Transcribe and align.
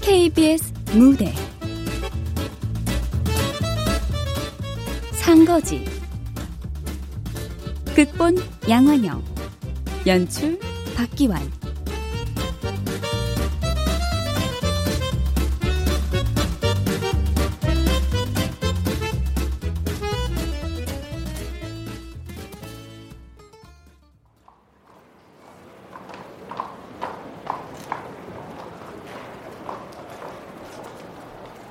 KBS 0.00 0.72
무대. 0.92 1.34
상거지. 5.14 5.84
극본 7.96 8.36
양환영. 8.68 9.24
연출 10.06 10.60
박기환 10.94 11.53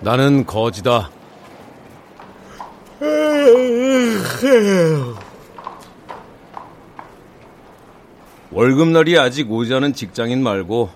나는 0.03 0.45
거지다. 0.45 1.09
월급날이 8.51 9.17
아직 9.17 9.51
오지 9.51 9.73
않은 9.73 9.93
직장인 9.93 10.43
말고 10.43 10.89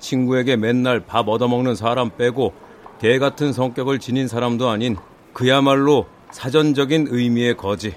친구에게 0.00 0.56
맨날 0.56 1.00
밥 1.00 1.28
얻어먹는 1.28 1.74
사람 1.74 2.10
빼고 2.16 2.54
개 3.00 3.18
같은 3.18 3.52
성격을 3.52 3.98
지닌 3.98 4.28
사람도 4.28 4.68
아닌 4.68 4.96
그야말로 5.32 6.06
사전적인 6.30 7.08
의미의 7.10 7.56
거지. 7.56 7.94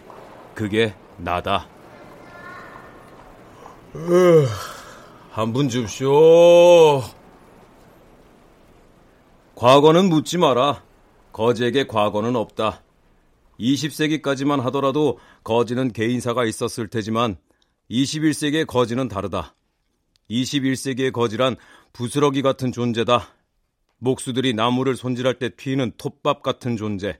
그게 0.53 0.93
나다. 1.17 1.67
한 5.31 5.53
분 5.53 5.69
줍쇼. 5.69 7.03
과거는 9.55 10.09
묻지 10.09 10.37
마라. 10.37 10.83
거지에게 11.31 11.87
과거는 11.87 12.35
없다. 12.35 12.83
20세기까지만 13.57 14.59
하더라도 14.63 15.17
거지는 15.45 15.93
개인사가 15.93 16.43
있었을 16.43 16.89
테지만 16.89 17.37
21세기의 17.89 18.67
거지는 18.67 19.07
다르다. 19.07 19.55
21세기의 20.29 21.13
거지란 21.13 21.55
부스러기 21.93 22.41
같은 22.41 22.73
존재다. 22.73 23.29
목수들이 23.99 24.53
나무를 24.53 24.97
손질할 24.97 25.39
때 25.39 25.55
튀는 25.55 25.93
톱밥 25.97 26.43
같은 26.43 26.75
존재. 26.75 27.17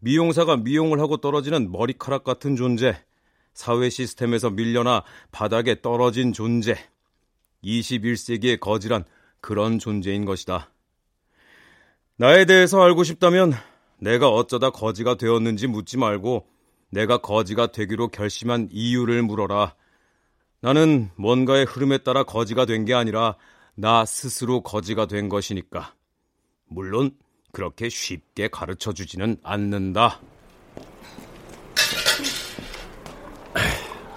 미용사가 0.00 0.56
미용을 0.56 0.98
하고 0.98 1.18
떨어지는 1.18 1.70
머리카락 1.70 2.24
같은 2.24 2.56
존재. 2.56 2.96
사회 3.54 3.88
시스템에서 3.88 4.50
밀려나 4.50 5.04
바닥에 5.30 5.80
떨어진 5.80 6.32
존재. 6.32 6.74
21세기의 7.62 8.58
거지란 8.58 9.04
그런 9.40 9.78
존재인 9.78 10.24
것이다. 10.24 10.72
나에 12.20 12.46
대해서 12.46 12.82
알고 12.82 13.04
싶다면 13.04 13.52
내가 14.00 14.28
어쩌다 14.28 14.70
거지가 14.70 15.14
되었는지 15.14 15.68
묻지 15.68 15.96
말고 15.96 16.48
내가 16.90 17.18
거지가 17.18 17.68
되기로 17.68 18.08
결심한 18.08 18.68
이유를 18.72 19.22
물어라. 19.22 19.76
나는 20.60 21.10
뭔가의 21.14 21.64
흐름에 21.64 21.98
따라 21.98 22.24
거지가 22.24 22.66
된 22.66 22.84
게 22.84 22.92
아니라 22.94 23.36
나 23.76 24.04
스스로 24.04 24.62
거지가 24.62 25.06
된 25.06 25.28
것이니까. 25.28 25.94
물론 26.66 27.12
그렇게 27.52 27.88
쉽게 27.88 28.48
가르쳐 28.48 28.92
주지는 28.92 29.36
않는다. 29.44 30.18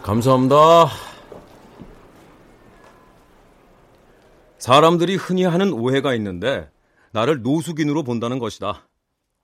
감사합니다. 0.01 0.87
사람들이 4.57 5.17
흔히 5.17 5.43
하는 5.43 5.71
오해가 5.71 6.15
있는데 6.15 6.67
나를 7.11 7.41
노숙인으로 7.41 8.03
본다는 8.03 8.39
것이다. 8.39 8.87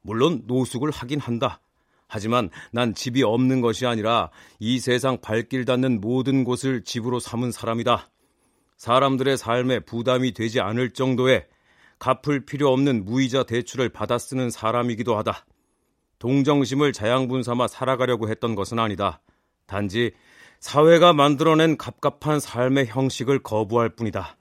물론 0.02 0.44
노숙을 0.46 0.92
하긴 0.92 1.20
한다. 1.20 1.60
하지만 2.08 2.50
난 2.72 2.94
집이 2.94 3.24
없는 3.24 3.62
것이 3.62 3.86
아니라 3.86 4.30
이 4.60 4.80
세상 4.80 5.20
발길 5.20 5.66
닿는 5.66 6.00
모든 6.00 6.44
곳을 6.44 6.84
집으로 6.84 7.20
삼은 7.20 7.52
사람이다. 7.52 8.10
사람들의 8.78 9.38
삶에 9.38 9.82
부담이 9.82 10.34
되지 10.34 10.62
않을 10.62 10.92
정도의 10.92 11.46
갚을 12.00 12.46
필요 12.46 12.72
없는 12.72 13.06
무이자 13.06 13.44
대출을 13.44 13.90
받아 13.90 14.18
쓰는 14.18 14.50
사람이기도 14.50 15.18
하다. 15.18 15.46
동정심을 16.20 16.94
자양분 16.94 17.44
삼아 17.44 17.68
살아가려고 17.68 18.30
했던 18.30 18.56
것은 18.56 18.80
아니다. 18.80 19.20
단지 19.66 20.12
사회가 20.60 21.14
만들어낸 21.14 21.78
갑갑한 21.78 22.40
삶의 22.40 22.88
형식을 22.88 23.40
거부할 23.40 23.90
뿐이다. 23.90 24.38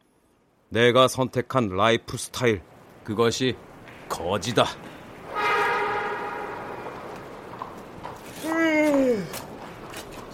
내가 0.68 1.08
선택한 1.08 1.68
라이프 1.68 2.16
스타일, 2.16 2.62
그것이 3.06 3.56
거지다. 4.08 4.66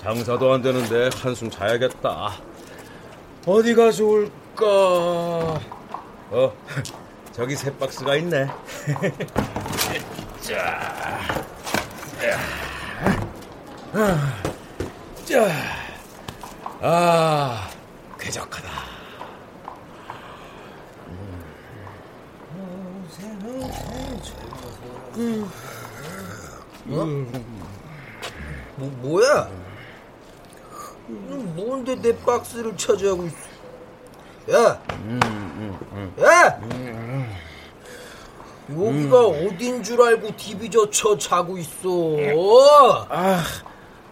장사도 0.01 0.55
안 0.55 0.63
되는데 0.63 1.11
한숨 1.21 1.51
자야겠다. 1.51 2.33
어디가 3.45 3.93
좋을까? 3.93 4.65
어, 6.31 6.57
저기 7.33 7.55
새 7.57 7.77
박스가 7.77 8.17
있네. 8.17 8.47
자, 10.41 11.45
자, 15.27 15.49
아, 16.81 17.69
쾌적하다. 18.19 18.92
음. 25.17 25.51
어? 26.89 27.05
뭐, 28.77 28.91
뭐야? 29.03 29.49
뭔데 31.09 31.95
내 31.97 32.17
박스를 32.19 32.77
차지하고 32.77 33.27
있어? 33.27 33.37
야! 34.53 34.81
야! 36.23 36.61
여기가 38.71 39.27
어딘 39.27 39.83
줄 39.83 40.01
알고 40.01 40.35
디비저 40.37 40.91
쳐 40.91 41.17
자고 41.19 41.59
있어. 41.59 41.89
아, 43.11 43.43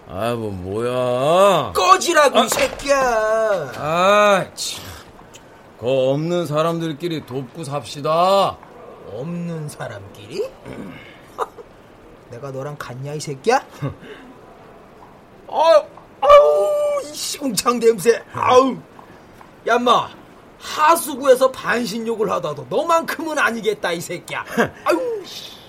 아, 0.08 0.34
뭐, 0.34 0.50
뭐야. 0.50 1.72
꺼지라고, 1.74 2.38
아, 2.38 2.44
이 2.44 2.48
새끼야. 2.48 3.72
아, 3.76 4.44
참. 4.54 4.84
거 5.78 6.10
없는 6.10 6.46
사람들끼리 6.46 7.24
돕고 7.24 7.64
삽시다. 7.64 8.58
없는 9.12 9.68
사람끼리? 9.68 10.48
내가 12.30 12.50
너랑 12.50 12.76
같냐 12.78 13.14
이 13.14 13.20
새끼야? 13.20 13.64
아우 15.48 15.84
아우 16.20 17.02
이 17.04 17.14
시궁창 17.14 17.78
냄새. 17.80 18.22
아우 18.32 18.76
야마 19.66 20.10
하수구에서 20.58 21.50
반신욕을 21.50 22.30
하다도 22.30 22.66
너만큼은 22.68 23.38
아니겠다 23.38 23.92
이 23.92 24.00
새끼야. 24.00 24.44
아우 24.84 25.00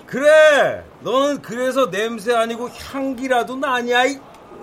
그래 0.06 0.84
너는 1.00 1.40
그래서 1.42 1.90
냄새 1.90 2.34
아니고 2.34 2.68
향기라도 2.68 3.56
나냐 3.56 4.04
이. 4.06 4.18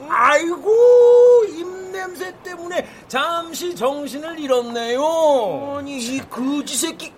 아이고 0.07 1.43
입냄새 1.49 2.33
때문에 2.43 2.87
잠시 3.07 3.75
정신을 3.75 4.39
잃었네요. 4.39 5.75
아니 5.77 5.97
이 5.97 6.19
거지 6.29 6.75
새끼 6.75 7.11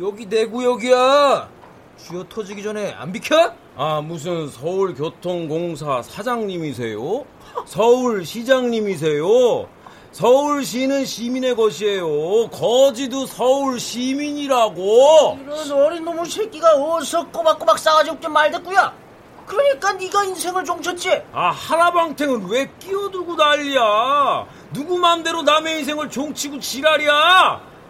여기 0.00 0.28
내 0.28 0.46
구역이야. 0.46 1.48
쥐어 1.96 2.24
터지기 2.28 2.62
전에 2.62 2.92
안 2.92 3.10
비켜? 3.12 3.52
아, 3.76 4.00
무슨 4.02 4.48
서울교통공사 4.48 6.02
사장님이세요? 6.02 7.24
서울시장님이세요? 7.64 9.66
서울시는 10.12 11.04
시민의 11.04 11.56
것이에요. 11.56 12.48
거지도 12.50 13.26
서울 13.26 13.80
시민이라고. 13.80 15.38
이런 15.42 15.72
어린 15.72 16.04
놈의 16.04 16.26
새끼가 16.26 16.74
어디서 16.74 17.28
꼬박꼬박 17.28 17.78
싸가지 17.78 18.10
좀 18.20 18.32
말댔구야. 18.32 18.92
그러니까 19.46 19.92
네가 19.92 20.24
인생을 20.24 20.64
종쳤지. 20.64 21.22
아 21.32 21.50
하나방탱은 21.50 22.48
왜 22.48 22.68
끼어들고 22.80 23.34
난리야? 23.36 24.46
누구 24.72 24.98
맘대로 24.98 25.42
남의 25.42 25.80
인생을 25.80 26.10
종치고 26.10 26.58
지랄이야? 26.60 27.75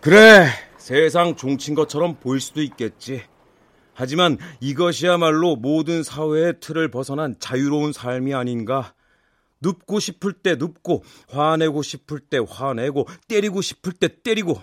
그래, 0.00 0.46
세상 0.78 1.36
종친 1.36 1.74
것처럼 1.74 2.16
보일 2.20 2.40
수도 2.40 2.62
있겠지. 2.62 3.22
하지만 3.92 4.38
이것이야말로 4.60 5.56
모든 5.56 6.02
사회의 6.02 6.54
틀을 6.58 6.90
벗어난 6.90 7.36
자유로운 7.38 7.92
삶이 7.92 8.32
아닌가. 8.32 8.94
눕고 9.60 10.00
싶을 10.00 10.32
때 10.32 10.54
눕고, 10.54 11.04
화내고 11.28 11.82
싶을 11.82 12.20
때 12.20 12.38
화내고, 12.38 13.06
때리고 13.28 13.60
싶을 13.60 13.92
때 13.92 14.08
때리고. 14.22 14.58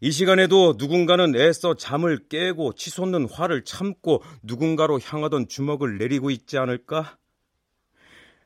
이 0.00 0.10
시간에도 0.10 0.74
누군가는 0.76 1.36
애써 1.36 1.74
잠을 1.74 2.26
깨고 2.28 2.72
치솟는 2.72 3.28
화를 3.30 3.64
참고 3.64 4.24
누군가로 4.42 4.98
향하던 4.98 5.46
주먹을 5.46 5.98
내리고 5.98 6.30
있지 6.30 6.58
않을까? 6.58 7.16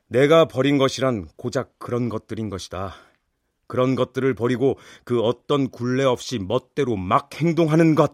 내가 0.09 0.45
버린 0.45 0.77
것이란 0.77 1.27
고작 1.37 1.79
그런 1.79 2.09
것들인 2.09 2.51
것이다. 2.51 2.93
그런 3.67 3.95
것들을 3.95 4.33
버리고 4.33 4.77
그 5.03 5.21
어떤 5.21 5.69
굴레 5.69 6.03
없이 6.03 6.39
멋대로 6.39 6.95
막 6.95 7.29
행동하는 7.35 7.95
것. 7.95 8.13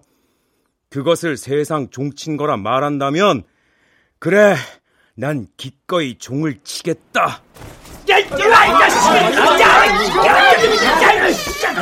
그것을 0.90 1.38
세상 1.38 1.90
종친 1.90 2.38
거라 2.38 2.58
말한다면, 2.58 3.44
그래, 4.20 4.56
난 5.16 5.48
기꺼이 5.58 6.18
종을 6.18 6.60
치겠다. 6.64 7.42
야, 8.10 8.20
야, 8.20 8.26
야, 8.80 8.90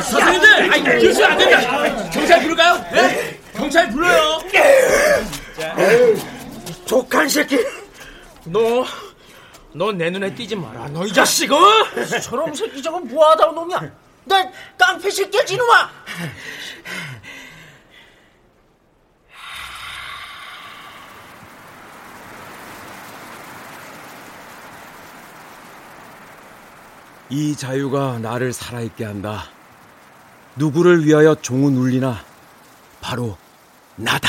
선생님들, 0.02 1.00
교수 1.00 1.24
안 1.24 1.38
된다. 1.38 2.10
경찰 2.10 2.40
부를까요? 2.42 2.84
네? 2.92 3.40
경찰 3.54 3.90
불러요. 3.90 4.40
족한 6.86 7.28
새끼, 7.28 7.58
너, 8.44 8.84
너 9.72 9.92
내 9.92 10.10
눈에 10.10 10.34
띄지 10.34 10.56
마라. 10.56 10.88
너 10.88 11.04
이 11.06 11.12
자식, 11.12 11.52
어? 11.52 11.58
저놈 12.22 12.54
새끼 12.54 12.82
저거 12.82 12.98
뭐하다 13.00 13.46
놈이야? 13.52 13.80
나 14.24 14.50
깡패 14.76 15.10
새끼야, 15.10 15.44
지놈아. 15.44 15.90
이 27.28 27.54
자유가 27.54 28.18
나를 28.18 28.52
살아있게 28.52 29.04
한다. 29.04 29.44
누구를 30.56 31.04
위하여 31.06 31.34
종은 31.36 31.76
울리나 31.76 32.24
바로 33.00 33.36
나다. 33.96 34.28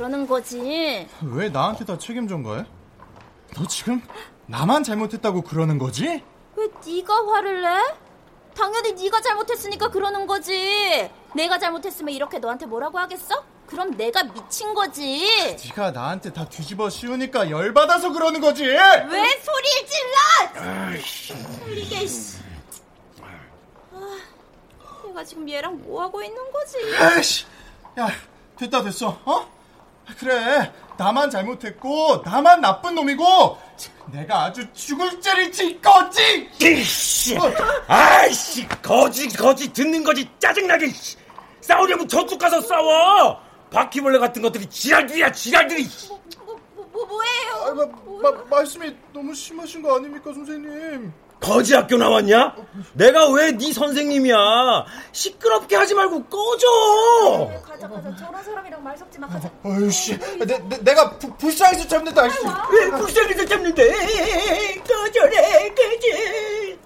그러는 0.00 0.26
거지. 0.26 1.06
왜 1.20 1.50
나한테 1.50 1.84
다 1.84 1.98
책임전 1.98 2.42
거야? 2.42 2.64
너 3.54 3.66
지금 3.66 4.00
나만 4.46 4.82
잘못했다고 4.82 5.42
그러는 5.42 5.76
거지? 5.76 6.24
왜 6.56 6.68
네가 6.86 7.26
화를 7.26 7.60
내? 7.60 7.68
당연히 8.56 8.94
네가 8.94 9.20
잘못했으니까 9.20 9.90
그러는 9.90 10.26
거지. 10.26 11.10
내가 11.34 11.58
잘못했으면 11.58 12.14
이렇게 12.14 12.38
너한테 12.38 12.64
뭐라고 12.64 12.98
하겠어? 12.98 13.44
그럼 13.66 13.94
내가 13.98 14.22
미친 14.24 14.72
거지. 14.72 15.56
네가 15.66 15.90
나한테 15.90 16.32
다 16.32 16.48
뒤집어 16.48 16.88
씌우니까 16.88 17.50
열 17.50 17.74
받아서 17.74 18.10
그러는 18.10 18.40
거지. 18.40 18.64
왜 18.64 18.78
소리를 18.78 19.86
질러? 19.86 21.58
소리게 21.58 22.06
씨. 22.06 22.38
아, 23.92 24.16
내가 25.06 25.22
지금 25.24 25.46
얘랑 25.46 25.82
뭐 25.82 26.00
하고 26.00 26.22
있는 26.22 26.40
거지? 26.50 26.78
아이씨. 26.98 27.44
야, 27.98 28.08
됐다 28.56 28.82
됐어. 28.82 29.20
어? 29.26 29.49
그래. 30.20 30.70
나만 30.98 31.30
잘못했고 31.30 32.20
나만 32.26 32.60
나쁜 32.60 32.94
놈이고 32.94 33.58
내가 34.12 34.44
아주 34.44 34.70
죽을 34.74 35.18
죄를 35.18 35.50
질 35.50 35.80
거지. 35.80 36.50
이씨. 36.60 37.38
어. 37.38 37.50
아이씨 37.88 38.68
거지 38.82 39.26
거지 39.28 39.72
듣는 39.72 40.04
거지 40.04 40.28
짜증나게. 40.38 40.92
싸우려면 41.62 42.06
저쪽 42.06 42.38
가서 42.38 42.60
싸워. 42.60 43.40
바퀴벌레 43.70 44.18
같은 44.18 44.42
것들이 44.42 44.66
지랄들이야 44.66 45.32
지랄들이. 45.32 45.88
아, 47.82 47.86
마, 48.22 48.30
마, 48.30 48.44
말씀이 48.50 48.94
너무 49.12 49.34
심하신 49.34 49.82
거 49.82 49.96
아닙니까 49.96 50.32
선생님? 50.32 51.12
거지 51.40 51.74
학교 51.74 51.96
나왔냐? 51.96 52.54
내가 52.92 53.30
왜 53.32 53.52
네 53.52 53.72
선생님이야? 53.72 54.36
시끄럽게 55.12 55.74
하지 55.74 55.94
말고 55.94 56.24
꺼져. 56.24 56.66
네, 57.48 57.60
가자 57.64 57.88
가자. 57.88 58.14
저런 58.16 58.44
사람이랑 58.44 58.84
말 58.84 58.98
섞지 58.98 59.18
마. 59.18 59.26
가자. 59.26 59.50
어이씨, 59.64 60.18
내, 60.38 60.58
내, 60.82 60.94
가 60.94 61.16
불쌍해서 61.38 61.88
잡는다. 61.88 62.24
왜 62.24 62.90
불쌍해서 62.90 63.46
잡는데? 63.46 64.82
꺼져래 64.86 65.68
꺼져. 65.74 66.76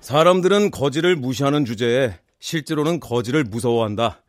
사람들은 0.00 0.70
거지를 0.70 1.16
무시하는 1.16 1.66
주제에 1.66 2.18
실제로는 2.38 3.00
거지를 3.00 3.44
무서워한다. 3.44 4.22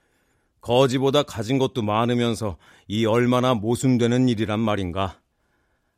거지보다 0.60 1.24
가진 1.24 1.58
것도 1.58 1.82
많으면서 1.82 2.58
이 2.90 3.06
얼마나 3.06 3.54
모순되는 3.54 4.28
일이란 4.28 4.60
말인가. 4.60 5.21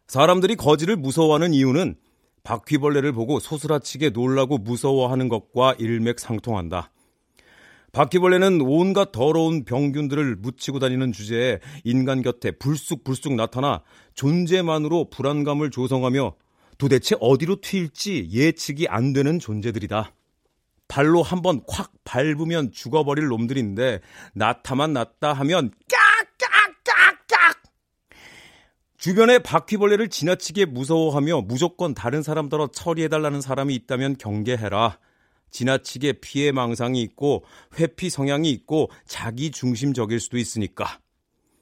사람들이 0.07 0.55
거지를 0.55 0.95
무서워하는 0.95 1.53
이유는 1.53 1.95
바퀴벌레를 2.43 3.13
보고 3.13 3.39
소스라치게 3.39 4.09
놀라고 4.09 4.57
무서워하는 4.57 5.29
것과 5.29 5.75
일맥상통한다. 5.79 6.91
바퀴벌레는 7.93 8.61
온갖 8.61 9.11
더러운 9.11 9.65
병균들을 9.65 10.37
묻히고 10.37 10.79
다니는 10.79 11.11
주제에 11.11 11.59
인간 11.83 12.21
곁에 12.21 12.51
불쑥불쑥 12.51 13.35
나타나 13.35 13.83
존재만으로 14.15 15.09
불안감을 15.11 15.69
조성하며 15.69 16.33
도대체 16.79 17.15
어디로 17.19 17.61
튈지 17.61 18.29
예측이 18.31 18.87
안 18.87 19.13
되는 19.13 19.37
존재들이다. 19.39 20.11
발로 20.87 21.23
한번 21.23 21.61
콱 21.67 21.91
밟으면 22.03 22.71
죽어버릴 22.71 23.27
놈들인데 23.27 24.01
나타만 24.33 24.93
났다 24.93 25.33
하면 25.33 25.71
주변에 29.03 29.39
바퀴벌레를 29.39 30.07
지나치게 30.07 30.63
무서워하며 30.67 31.41
무조건 31.41 31.93
다른 31.93 32.23
사람들어 32.23 32.67
처리해달라는 32.67 33.41
사람이 33.41 33.75
있다면 33.75 34.15
경계해라. 34.17 34.97
지나치게 35.51 36.21
피해 36.21 36.53
망상이 36.53 37.01
있고 37.01 37.43
회피 37.77 38.09
성향이 38.09 38.49
있고 38.51 38.89
자기 39.05 39.51
중심적일 39.51 40.21
수도 40.21 40.37
있으니까. 40.37 40.99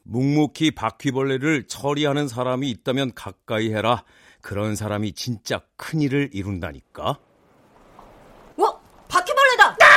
묵묵히 0.04 0.76
바퀴벌레를 0.76 1.66
처리하는 1.66 2.28
사람이 2.28 2.70
있다면 2.70 3.16
가까이 3.16 3.74
해라. 3.74 4.04
그런 4.42 4.76
사람이 4.76 5.14
진짜 5.14 5.64
큰일을 5.78 6.30
이룬다니까. 6.34 7.18
어? 8.58 8.82
바퀴벌레다! 9.08 9.64
야! 9.66 9.88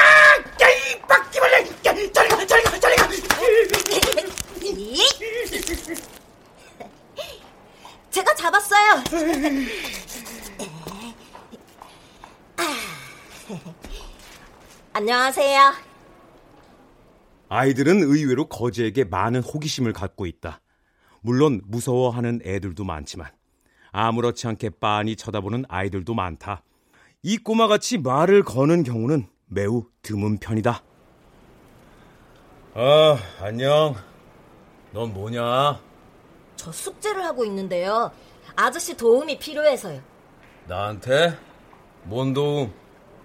야, 0.62 0.70
이 0.70 0.98
바퀴벌레! 1.06 1.60
야, 1.60 2.10
저리 2.10 2.28
가, 2.30 2.46
저리 2.46 2.62
가, 2.62 2.80
저리 2.80 2.96
가! 2.96 3.04
제가 8.14 8.32
잡았어요. 8.36 9.02
안녕하세요. 14.92 15.72
아이들은 17.48 18.02
의외로 18.04 18.48
거지에게 18.48 19.02
많은 19.02 19.42
호기심을 19.42 19.92
갖고 19.92 20.26
있다. 20.26 20.60
물론 21.22 21.60
무서워하는 21.64 22.38
애들도 22.44 22.84
많지만 22.84 23.32
아무렇지 23.90 24.46
않게 24.46 24.70
빤히 24.78 25.16
쳐다보는 25.16 25.64
아이들도 25.68 26.14
많다. 26.14 26.62
이 27.24 27.36
꼬마같이 27.36 27.98
말을 27.98 28.44
거는 28.44 28.84
경우는 28.84 29.26
매우 29.46 29.86
드문 30.02 30.38
편이다. 30.38 30.84
아, 32.74 33.18
안녕. 33.40 33.96
넌 34.92 35.12
뭐냐? 35.12 35.93
저 36.56 36.72
숙제를 36.72 37.24
하고 37.24 37.44
있는데요. 37.44 38.10
아저씨 38.56 38.96
도움이 38.96 39.38
필요해서요. 39.38 40.00
나한테? 40.66 41.36
뭔 42.04 42.32
도움? 42.32 42.72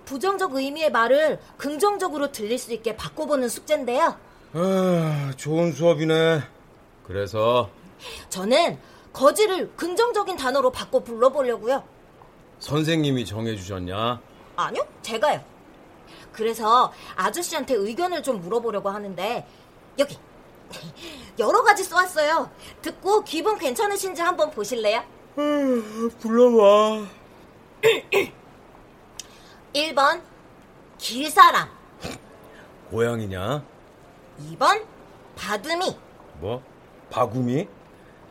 부정적 0.06 0.56
의미의 0.56 0.92
말을 0.92 1.40
긍정적으로 1.58 2.32
들릴 2.32 2.58
수 2.58 2.74
있게 2.74 2.96
바꿔보는 2.96 3.48
숙제인데요. 3.48 4.16
아, 4.54 5.32
좋은 5.38 5.72
수업이네. 5.72 6.42
그래서? 7.04 7.70
저는 8.30 8.80
거지를 9.14 9.72
긍정적인 9.76 10.38
단어로 10.38 10.72
바꿔 10.72 11.00
불러보려고요. 11.04 11.84
선생님이 12.60 13.26
정해주셨냐? 13.26 14.22
아니요, 14.56 14.88
제가요. 15.02 15.44
그래서 16.32 16.92
아저씨한테 17.16 17.76
의견을 17.76 18.24
좀 18.24 18.40
물어보려고 18.42 18.90
하는데 18.90 19.46
여기 19.98 20.18
여러 21.40 21.64
가지 21.64 21.84
써왔어요. 21.84 22.50
듣고 22.82 23.24
기분 23.24 23.58
괜찮으신지 23.58 24.22
한번 24.22 24.52
보실래요? 24.52 25.04
불러봐. 25.36 27.08
1번 29.74 30.22
길사람 30.98 31.70
고양이냐? 32.90 33.64
2번 34.52 34.84
바둠이 35.36 35.96
뭐? 36.40 36.62
바구미? 37.10 37.68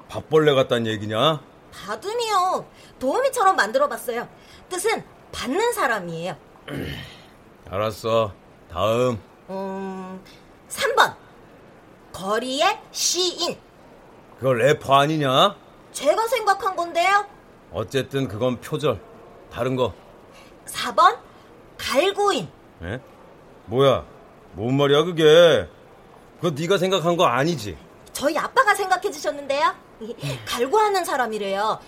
밥벌레 0.09 0.55
같단 0.55 0.87
얘기냐? 0.87 1.41
바둠이요 1.73 2.67
도우미처럼 2.99 3.57
만들어봤어요. 3.57 4.29
뜻은 4.69 5.05
받는 5.33 5.73
사람이에요. 5.73 6.37
알았어. 7.71 8.33
다음. 8.71 9.21
음, 9.51 10.23
3번 10.69 11.15
거리의 12.19 12.81
시인 12.91 13.57
그거 14.39 14.53
래퍼 14.53 14.93
아니냐? 14.93 15.55
제가 15.93 16.27
생각한 16.27 16.75
건데요. 16.75 17.25
어쨌든 17.73 18.27
그건 18.27 18.61
표절. 18.61 19.01
다른 19.53 19.77
거. 19.77 19.93
4번 20.67 21.19
갈구인 21.77 22.49
에? 22.83 23.01
뭐야? 23.67 24.05
뭔 24.53 24.77
말이야 24.77 25.05
그게? 25.05 25.69
그거 26.41 26.51
네가 26.61 26.79
생각한 26.79 27.17
거 27.17 27.25
아니지? 27.27 27.79
저희 28.13 28.37
아빠가 28.37 28.75
생각해 28.75 29.11
주셨는데요. 29.13 29.75
갈구하는 30.47 31.05
사람이래요. 31.05 31.79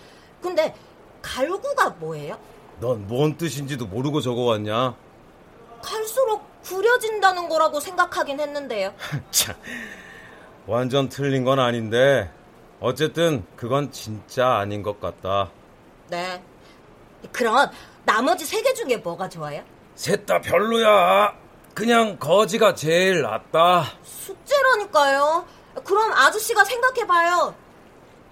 근데 0.41 0.75
갈구가 1.23 1.91
뭐예요? 1.99 2.39
넌 2.79 3.07
뭔 3.09 3.37
뜻인지도 3.37 3.87
모르고 3.87 4.21
적어왔냐? 4.21 4.95
갈수록 5.83 6.45
구려진다는 6.63 7.49
거라고 7.49 7.81
생각하긴 7.81 8.39
했는데요. 8.41 8.95
참, 9.31 9.55
완전 10.71 11.09
틀린 11.09 11.43
건 11.45 11.59
아닌데 11.59 12.31
어쨌든 12.79 13.45
그건 13.57 13.91
진짜 13.91 14.59
아닌 14.59 14.85
것 14.85 15.01
같다. 15.01 15.51
네. 16.09 16.41
그럼 17.33 17.69
나머지 18.05 18.45
세 18.47 18.63
개 18.63 18.73
중에 18.73 18.97
뭐가 18.99 19.29
좋아요? 19.29 19.63
셋 19.97 20.25
다 20.27 20.41
별로야. 20.41 21.35
그냥 21.75 22.17
거지가 22.21 22.75
제일 22.77 23.23
낫다. 23.23 23.85
숙제라니까요. 24.05 25.45
그럼 25.85 26.13
아저씨가 26.13 26.65
생각해봐요. 26.65 27.53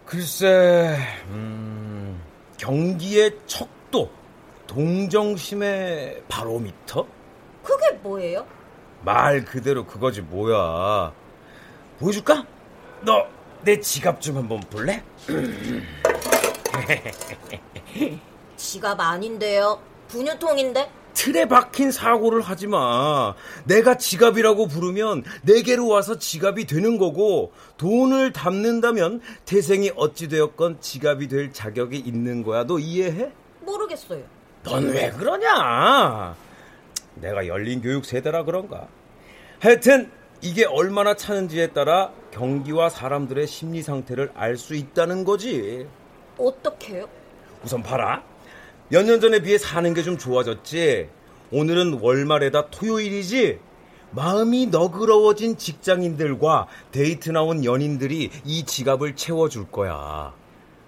글쎄, 0.06 0.96
음, 1.30 2.22
경기의 2.56 3.36
척도, 3.46 4.10
동정심의 4.68 6.22
바로미터? 6.28 7.04
그게 7.64 7.90
뭐예요? 8.02 8.46
말 9.02 9.44
그대로 9.44 9.84
그거지 9.84 10.22
뭐야. 10.22 11.12
보여줄까? 11.98 12.46
너 13.02 13.38
내 13.62 13.80
지갑 13.80 14.20
좀 14.20 14.36
한번 14.36 14.60
볼래? 14.60 15.02
지갑 18.56 19.00
아닌데요. 19.00 19.80
분유통인데? 20.08 20.90
틀에 21.14 21.48
박힌 21.48 21.90
사고를 21.90 22.40
하지 22.40 22.68
마. 22.68 23.34
내가 23.64 23.96
지갑이라고 23.96 24.68
부르면 24.68 25.24
내게로 25.42 25.88
와서 25.88 26.18
지갑이 26.18 26.66
되는 26.66 26.98
거고 26.98 27.52
돈을 27.78 28.32
담는다면 28.32 29.20
태생이 29.44 29.90
어찌 29.96 30.28
되었건 30.28 30.80
지갑이 30.80 31.26
될 31.26 31.52
자격이 31.52 31.98
있는 31.98 32.44
거야. 32.44 32.64
너 32.64 32.78
이해해? 32.78 33.32
모르겠어요. 33.62 34.22
넌 34.62 34.88
왜 34.90 35.10
그러냐? 35.10 36.36
내가 37.16 37.46
열린 37.48 37.82
교육 37.82 38.04
세대라 38.04 38.44
그런가? 38.44 38.86
하여튼 39.58 40.12
이게 40.40 40.64
얼마나 40.64 41.14
차는지에 41.14 41.68
따라 41.68 42.12
경기와 42.30 42.88
사람들의 42.88 43.46
심리 43.46 43.82
상태를 43.82 44.30
알 44.34 44.56
수 44.56 44.74
있다는 44.74 45.24
거지. 45.24 45.86
어떻게요? 46.38 47.08
우선 47.64 47.82
봐라. 47.82 48.22
몇 48.90 49.02
년 49.04 49.20
전에 49.20 49.40
비해 49.40 49.58
사는 49.58 49.92
게 49.94 50.02
좀 50.02 50.16
좋아졌지. 50.16 51.08
오늘은 51.50 51.98
월말에다 52.00 52.68
토요일이지. 52.70 53.58
마음이 54.12 54.66
너그러워진 54.66 55.58
직장인들과 55.58 56.66
데이트 56.92 57.30
나온 57.30 57.64
연인들이 57.64 58.30
이 58.44 58.64
지갑을 58.64 59.16
채워줄 59.16 59.70
거야. 59.70 60.32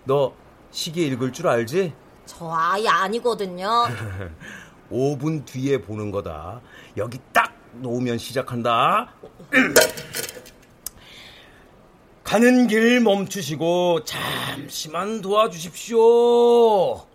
너 0.04 0.32
시계 0.70 1.02
읽을 1.06 1.32
줄 1.32 1.48
알지? 1.48 1.92
저 2.24 2.50
아예 2.50 2.86
아니거든요. 2.88 3.68
5분 4.90 5.44
뒤에 5.44 5.78
보는 5.82 6.10
거다. 6.10 6.60
여기 6.96 7.18
딱 7.32 7.52
놓으면 7.74 8.18
시작한다. 8.18 9.12
가는 12.24 12.66
길 12.68 13.00
멈추시고 13.00 14.04
잠시만 14.04 15.20
도와주십시오. 15.20 17.09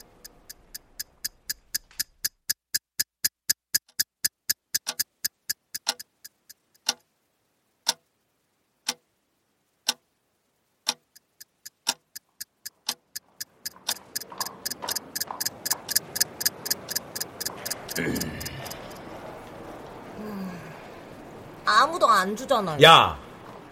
주잖아요. 22.55 22.81
야, 22.83 23.19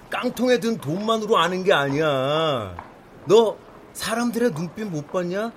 깡통에 0.10 0.60
든 0.60 0.78
돈만으로 0.78 1.38
아는 1.38 1.64
게 1.64 1.72
아니야. 1.72 2.76
너 3.26 3.58
사람들의 3.94 4.52
눈빛 4.52 4.86
못 4.86 5.12
봤냐? 5.12 5.52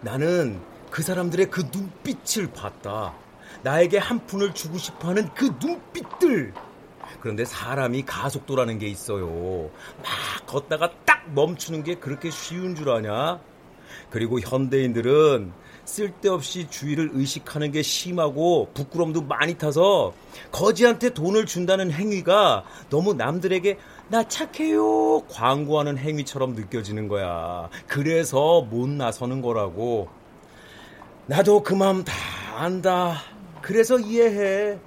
나는 0.00 0.60
그 0.90 1.02
사람들의 1.02 1.50
그 1.50 1.68
눈빛을 1.72 2.52
봤다. 2.52 3.14
나에게 3.62 3.98
한 3.98 4.24
푼을 4.26 4.54
주고 4.54 4.78
싶어 4.78 5.08
하는 5.08 5.28
그 5.34 5.56
눈빛들. 5.60 6.54
그런데 7.20 7.44
사람이 7.44 8.04
가속도라는 8.04 8.78
게 8.78 8.86
있어요. 8.86 9.70
막 9.96 10.46
걷다가 10.46 10.90
딱 11.04 11.28
멈추는 11.34 11.82
게 11.82 11.96
그렇게 11.96 12.30
쉬운 12.30 12.76
줄 12.76 12.90
아냐? 12.90 13.40
그리고 14.10 14.40
현대인들은 14.40 15.52
쓸데없이 15.84 16.68
주위를 16.68 17.10
의식하는 17.14 17.72
게 17.72 17.82
심하고 17.82 18.68
부끄럼도 18.74 19.22
많이 19.22 19.56
타서 19.56 20.12
거지한테 20.52 21.14
돈을 21.14 21.46
준다는 21.46 21.90
행위가 21.90 22.64
너무 22.90 23.14
남들에게 23.14 23.78
나 24.10 24.26
착해요 24.28 25.22
광고하는 25.28 25.96
행위처럼 25.98 26.54
느껴지는 26.54 27.08
거야. 27.08 27.70
그래서 27.86 28.60
못 28.62 28.88
나서는 28.88 29.40
거라고. 29.40 30.08
나도 31.26 31.62
그 31.62 31.74
마음 31.74 32.04
다 32.04 32.14
안다. 32.56 33.18
그래서 33.62 33.98
이해해. 33.98 34.78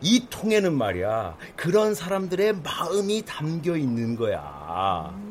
이 0.00 0.26
통에는 0.30 0.72
말이야. 0.76 1.36
그런 1.56 1.94
사람들의 1.94 2.60
마음이 2.62 3.22
담겨 3.26 3.76
있는 3.76 4.16
거야. 4.16 5.23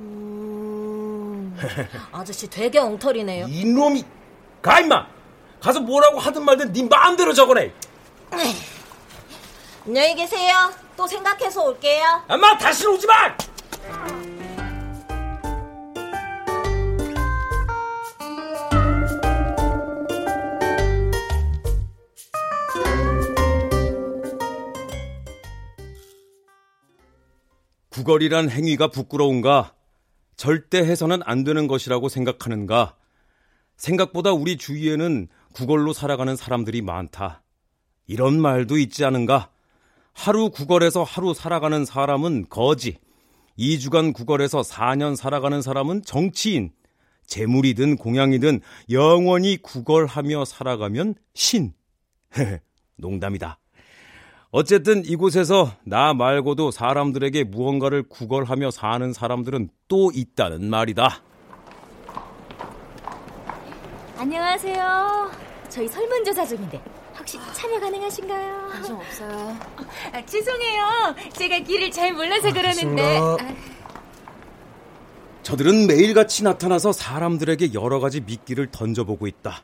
음, 1.53 1.87
아저씨 2.11 2.49
되게 2.49 2.79
엉터리네요. 2.79 3.47
이놈이 3.47 4.03
가 4.61 4.79
임마 4.79 5.07
가서 5.59 5.79
뭐라고 5.81 6.19
하든 6.19 6.43
말든 6.43 6.73
네 6.73 6.83
마음대로 6.83 7.33
적어내 7.33 7.71
안녕히 9.85 10.15
계세요. 10.15 10.71
또 10.95 11.07
생각해서 11.07 11.63
올게요. 11.63 12.23
엄마 12.27 12.57
다시 12.57 12.87
오지 12.87 13.05
마 13.07 13.35
구걸이란 27.89 28.49
행위가 28.49 28.87
부끄러운가? 28.87 29.73
절대 30.35 30.79
해서는 30.79 31.21
안 31.23 31.43
되는 31.43 31.67
것이라고 31.67 32.09
생각하는가? 32.09 32.95
생각보다 33.77 34.31
우리 34.31 34.57
주위에는 34.57 35.27
구걸로 35.53 35.93
살아가는 35.93 36.35
사람들이 36.35 36.81
많다. 36.81 37.43
이런 38.07 38.39
말도 38.39 38.77
있지 38.77 39.05
않은가? 39.05 39.51
하루 40.13 40.49
구걸에서 40.49 41.03
하루 41.03 41.33
살아가는 41.33 41.85
사람은 41.85 42.47
거지. 42.49 42.97
2주간 43.57 44.13
구걸에서 44.13 44.61
4년 44.61 45.15
살아가는 45.15 45.61
사람은 45.61 46.03
정치인. 46.03 46.71
재물이든 47.25 47.97
공양이든 47.97 48.61
영원히 48.91 49.57
구걸하며 49.57 50.45
살아가면 50.45 51.15
신. 51.33 51.73
농담이다. 52.97 53.59
어쨌든 54.55 55.03
이곳에서 55.03 55.71
나 55.83 56.13
말고도 56.13 56.69
사람들에게 56.69 57.43
무언가를 57.45 58.03
구걸하며 58.03 58.69
사는 58.69 59.11
사람들은 59.11 59.69
또 59.87 60.11
있다는 60.13 60.69
말이다. 60.69 61.23
안녕하세요. 64.15 65.31
저희 65.69 65.87
설문조사 65.87 66.45
중인데 66.45 66.79
혹시 67.17 67.39
참여 67.55 67.79
가능하신가요? 67.79 68.67
관심 68.69 68.95
없어요. 68.95 69.57
아, 70.11 70.23
죄송해요. 70.23 71.15
제가 71.31 71.57
길을 71.57 71.89
잘 71.89 72.13
몰라서 72.13 72.53
그러는데. 72.53 73.17
아, 73.17 73.37
저들은 75.41 75.87
매일같이 75.87 76.43
나타나서 76.43 76.91
사람들에게 76.91 77.73
여러 77.73 77.99
가지 77.99 78.21
미끼를 78.21 78.69
던져보고 78.69 79.25
있다. 79.25 79.63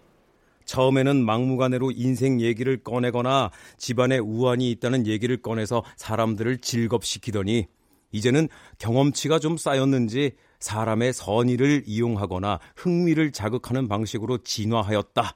처음에는 0.69 1.25
막무가내로 1.25 1.91
인생 1.95 2.39
얘기를 2.41 2.77
꺼내거나 2.83 3.49
집안에 3.77 4.19
우환이 4.19 4.69
있다는 4.69 5.07
얘기를 5.07 5.41
꺼내서 5.41 5.83
사람들을 5.95 6.59
즐겁시키더니 6.59 7.65
이제는 8.11 8.47
경험치가 8.77 9.39
좀 9.39 9.57
쌓였는지 9.57 10.33
사람의 10.59 11.13
선의를 11.13 11.85
이용하거나 11.87 12.59
흥미를 12.75 13.31
자극하는 13.31 13.87
방식으로 13.87 14.43
진화하였다. 14.43 15.33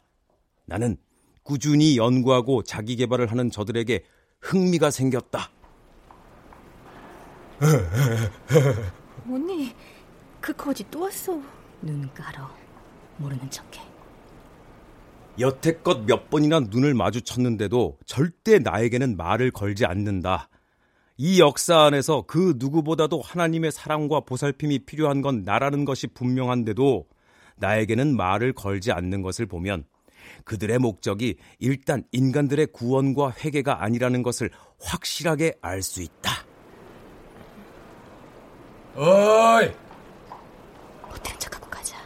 나는 0.66 0.98
꾸준히 1.42 1.98
연구하고 1.98 2.62
자기 2.62 2.96
개발을 2.96 3.32
하는 3.32 3.50
저들에게 3.50 4.04
흥미가 4.40 4.92
생겼다. 4.92 5.50
언니, 9.28 9.74
그 10.40 10.54
거지 10.54 10.84
또 10.92 11.02
왔어. 11.02 11.42
눈 11.82 12.14
깔어. 12.14 12.52
모르는 13.18 13.50
척해. 13.50 13.93
여태껏 15.40 16.06
몇 16.06 16.30
번이나 16.30 16.60
눈을 16.60 16.94
마주쳤는데도 16.94 17.98
절대 18.06 18.60
나에게는 18.60 19.18
말을 19.18 19.52
걸지 19.52 19.86
않는다. 19.86 20.50
이 21.18 21.40
역사 21.40 21.82
안에서 21.82 22.24
그 22.28 22.56
누구보다도 22.58 23.22
하나님의 23.22 23.72
사랑과 23.72 24.22
보살핌이 24.22 24.80
필요한 24.86 25.22
건 25.22 25.44
나라는 25.44 25.86
것이 25.86 26.08
분명한데도 26.08 27.08
나에게는 27.58 28.16
말을 28.16 28.54
걸지 28.54 28.92
않는 28.92 29.22
것을 29.22 29.46
보면 29.46 29.86
그들의 30.46 30.80
목적이 30.80 31.38
일단 31.60 32.04
인간들의 32.12 32.68
구원과 32.68 33.34
회개가 33.44 33.84
아니라는 33.84 34.24
것을 34.24 34.50
확실하게 34.82 35.56
알 35.62 35.82
수 35.82 36.02
있다. 36.02 36.32
어이! 38.96 39.72
못하는 41.10 41.40
척하고 41.40 41.70
가자. 41.70 41.98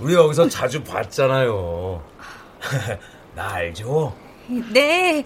우리 0.00 0.14
여기서 0.14 0.48
자주 0.48 0.82
봤잖아요. 0.82 2.02
나 3.34 3.52
알죠? 3.54 4.16
네. 4.72 5.24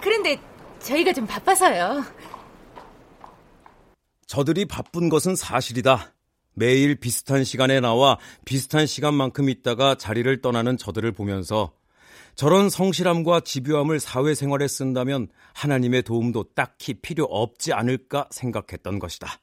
그런데 0.00 0.40
저희가 0.80 1.12
좀 1.12 1.26
바빠서요. 1.26 2.04
저들이 4.26 4.64
바쁜 4.64 5.08
것은 5.08 5.36
사실이다. 5.36 6.14
매일 6.54 6.96
비슷한 6.96 7.44
시간에 7.44 7.80
나와 7.80 8.18
비슷한 8.44 8.86
시간만큼 8.86 9.48
있다가 9.48 9.94
자리를 9.94 10.40
떠나는 10.40 10.76
저들을 10.76 11.12
보면서 11.12 11.72
저런 12.34 12.70
성실함과 12.70 13.40
집요함을 13.40 14.00
사회생활에 14.00 14.68
쓴다면 14.68 15.28
하나님의 15.54 16.02
도움도 16.02 16.54
딱히 16.54 16.94
필요 16.94 17.24
없지 17.24 17.72
않을까 17.72 18.28
생각했던 18.30 18.98
것이다. 18.98 19.41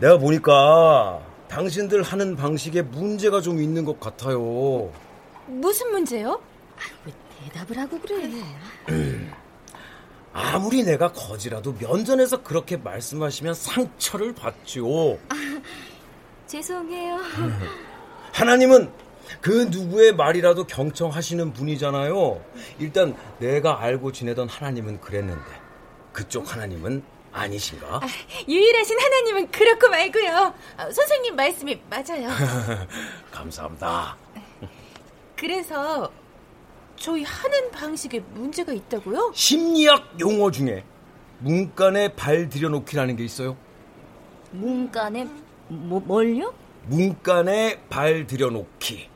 내가 0.00 0.18
보니까 0.18 1.20
당신들 1.48 2.02
하는 2.02 2.36
방식에 2.36 2.82
문제가 2.82 3.40
좀 3.40 3.60
있는 3.60 3.84
것 3.84 4.00
같아요. 4.00 4.90
무슨 5.46 5.90
문제요? 5.90 6.40
왜 7.06 7.12
대답을 7.44 7.78
하고 7.78 7.98
그래? 8.00 8.30
아무리 10.32 10.82
내가 10.82 11.12
거지라도 11.12 11.74
면전에서 11.78 12.42
그렇게 12.42 12.76
말씀하시면 12.76 13.54
상처를 13.54 14.34
받죠. 14.34 15.18
죄송해요. 16.46 17.18
하나님은 18.32 18.90
그 19.40 19.68
누구의 19.70 20.14
말이라도 20.16 20.66
경청하시는 20.66 21.52
분이잖아요. 21.52 22.44
일단 22.78 23.16
내가 23.38 23.80
알고 23.80 24.12
지내던 24.12 24.48
하나님은 24.48 25.00
그랬는데 25.00 25.42
그쪽 26.12 26.52
하나님은 26.52 27.02
아니신가? 27.34 27.96
아, 27.96 28.00
유일하신 28.48 28.98
하나님은 28.98 29.50
그렇고 29.50 29.88
말고요. 29.88 30.54
아, 30.76 30.90
선생님 30.90 31.34
말씀이 31.34 31.80
맞아요. 31.90 32.28
감사합니다. 33.32 34.16
그래서 35.36 36.10
저희 36.96 37.24
하는 37.24 37.70
방식에 37.72 38.20
문제가 38.20 38.72
있다고요? 38.72 39.32
심리학 39.34 40.18
용어 40.20 40.50
중에 40.50 40.84
문간에 41.40 42.14
발 42.14 42.48
들여놓기라는 42.48 43.16
게 43.16 43.24
있어요. 43.24 43.56
문간에 44.52 45.28
뭐 45.68 46.00
뭘요? 46.00 46.54
문간에 46.86 47.80
발 47.88 48.26
들여놓기. 48.28 49.08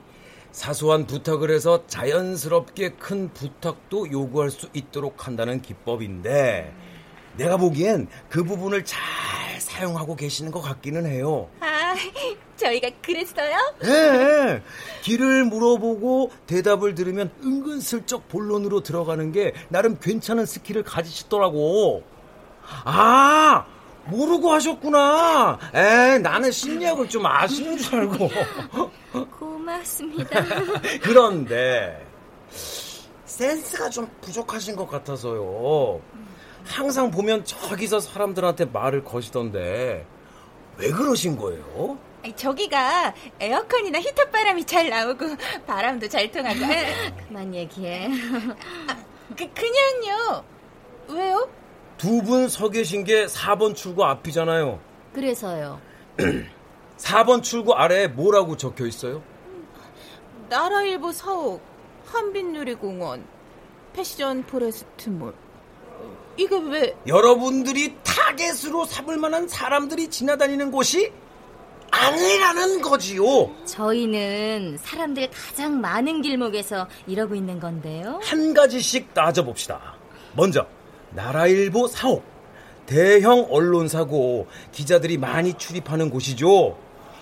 사소한 0.50 1.06
부탁을 1.06 1.52
해서 1.52 1.86
자연스럽게 1.86 2.94
큰 2.94 3.32
부탁도 3.32 4.10
요구할 4.10 4.50
수 4.50 4.68
있도록 4.72 5.26
한다는 5.28 5.62
기법인데 5.62 6.74
내가 7.38 7.56
보기엔 7.56 8.08
그 8.28 8.42
부분을 8.44 8.84
잘 8.84 9.00
사용하고 9.60 10.16
계시는 10.16 10.50
것 10.50 10.60
같기는 10.60 11.06
해요. 11.06 11.48
아, 11.60 11.94
저희가 12.56 12.90
그랬어요? 13.00 13.56
네. 13.80 14.62
길을 15.02 15.44
물어보고 15.44 16.32
대답을 16.46 16.94
들으면 16.96 17.30
은근슬쩍 17.42 18.28
본론으로 18.28 18.82
들어가는 18.82 19.30
게 19.32 19.54
나름 19.68 19.98
괜찮은 20.00 20.46
skill을 20.46 20.82
가지시더라고. 20.82 22.02
아, 22.84 23.64
모르고 24.06 24.50
하셨구나. 24.52 25.58
에, 25.74 26.18
나는 26.18 26.50
심리학을 26.50 27.08
좀 27.08 27.24
아시는 27.24 27.78
줄 27.78 28.00
알고. 28.00 28.30
고맙습니다. 29.38 30.44
그런데 31.02 32.04
센스가 33.26 33.90
좀 33.90 34.10
부족하신 34.22 34.74
것 34.74 34.88
같아서요. 34.88 36.00
항상 36.68 37.10
보면 37.10 37.44
저기서 37.44 38.00
사람들한테 38.00 38.66
말을 38.66 39.04
거시던데 39.04 40.06
왜 40.76 40.90
그러신 40.90 41.36
거예요? 41.36 41.98
저기가 42.36 43.14
에어컨이나 43.40 43.98
히터 44.00 44.26
바람이 44.30 44.64
잘 44.64 44.88
나오고 44.90 45.24
바람도 45.66 46.08
잘 46.08 46.30
통하고 46.30 46.58
그만 47.28 47.54
얘기해. 47.54 48.08
아, 48.86 48.96
그, 49.36 49.46
그냥요 49.54 50.44
왜요? 51.08 51.48
두 51.96 52.22
분 52.22 52.48
서 52.48 52.68
계신 52.68 53.02
게 53.04 53.26
4번 53.26 53.74
출구 53.74 54.04
앞이잖아요 54.04 54.78
그래서요. 55.14 55.80
4번 56.98 57.42
출구 57.42 57.72
아래에 57.74 58.08
뭐라고 58.08 58.56
적혀 58.56 58.86
있어요? 58.86 59.22
나라일보 60.48 61.12
사옥 61.12 61.60
한빛누리공원 62.06 63.24
패션 63.94 64.42
포레스트몰 64.44 65.34
이게 66.38 66.56
왜 66.56 66.94
여러분들이 67.06 67.96
target으로 68.04 68.84
삼을 68.84 69.16
만한 69.18 69.48
사람들이 69.48 70.08
지나다니는 70.08 70.70
곳이 70.70 71.12
아니라는 71.90 72.80
거지요. 72.80 73.50
저희는 73.66 74.78
사람들 74.80 75.30
가장 75.30 75.80
많은 75.80 76.22
길목에서 76.22 76.86
이러고 77.06 77.34
있는 77.34 77.58
건데요. 77.58 78.20
한 78.22 78.54
가지씩 78.54 79.12
따져봅시다. 79.14 79.96
먼저 80.34 80.66
나라일보 81.10 81.88
사옥 81.88 82.24
대형 82.86 83.46
언론사고 83.50 84.46
기자들이 84.72 85.18
많이 85.18 85.54
출입하는 85.54 86.10
곳이죠. 86.10 86.78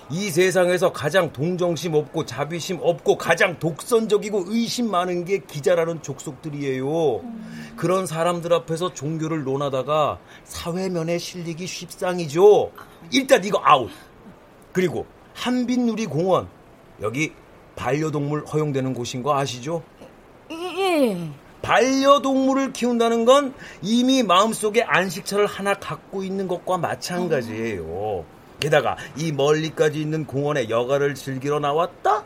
이 0.09 0.31
세상에서 0.31 0.93
가장 0.93 1.33
동정심 1.33 1.95
없고 1.95 2.27
자비심 2.27 2.79
없고 2.81 3.19
가장 3.19 3.59
독선적이고 3.59 4.45
의심 4.47 4.91
많은 4.91 5.25
게 5.25 5.39
기자라는 5.39 6.03
족속들이에요. 6.03 7.17
음. 7.17 7.75
그런 7.77 8.07
사람들 8.07 8.53
앞에서 8.53 8.95
종교를 8.95 9.43
논하다가 9.43 10.19
사회면에 10.45 11.19
실리기 11.19 11.67
쉽상이죠. 11.67 12.71
일단 13.11 13.45
이거 13.45 13.61
아웃. 13.65 13.91
그리고 14.73 15.07
한빛누리 15.35 16.07
공원 16.07 16.49
여기 17.03 17.33
반려동물 17.75 18.47
허용되는 18.47 18.95
곳인 18.95 19.23
거 19.23 19.37
아시죠? 19.37 19.83
예. 20.51 21.31
반려동물을 21.63 22.73
키운다는 22.73 23.25
건 23.25 23.55
이미 23.83 24.23
마음속에 24.23 24.83
안식처를 24.83 25.47
하나 25.47 25.75
갖고 25.75 26.23
있는 26.23 26.47
것과 26.47 26.79
마찬가지예요. 26.79 28.25
게다가 28.61 28.97
이 29.17 29.33
멀리까지 29.33 30.01
있는 30.01 30.27
공원에 30.27 30.69
여가를 30.69 31.15
즐기러 31.15 31.59
나왔다? 31.59 32.25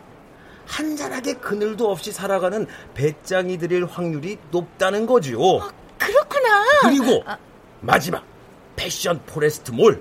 한가하게 0.67 1.35
그늘도 1.35 1.91
없이 1.91 2.13
살아가는 2.13 2.67
베짱이들일 2.95 3.87
확률이 3.87 4.39
높다는 4.51 5.07
거지요. 5.07 5.39
아, 5.61 5.71
그렇구나. 5.99 6.65
그리고 6.83 7.23
아. 7.27 7.37
마지막 7.81 8.25
패션 8.77 9.21
포레스트 9.27 9.73
몰. 9.73 10.01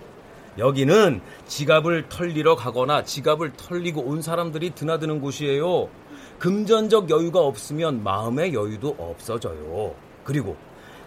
여기는 0.57 1.21
지갑을 1.47 2.09
털리러 2.09 2.55
가거나 2.55 3.03
지갑을 3.03 3.53
털리고 3.53 4.01
온 4.01 4.21
사람들이 4.21 4.71
드나드는 4.75 5.21
곳이에요. 5.21 5.89
금전적 6.37 7.09
여유가 7.09 7.39
없으면 7.39 8.03
마음의 8.03 8.53
여유도 8.53 8.95
없어져요. 8.97 9.95
그리고 10.23 10.55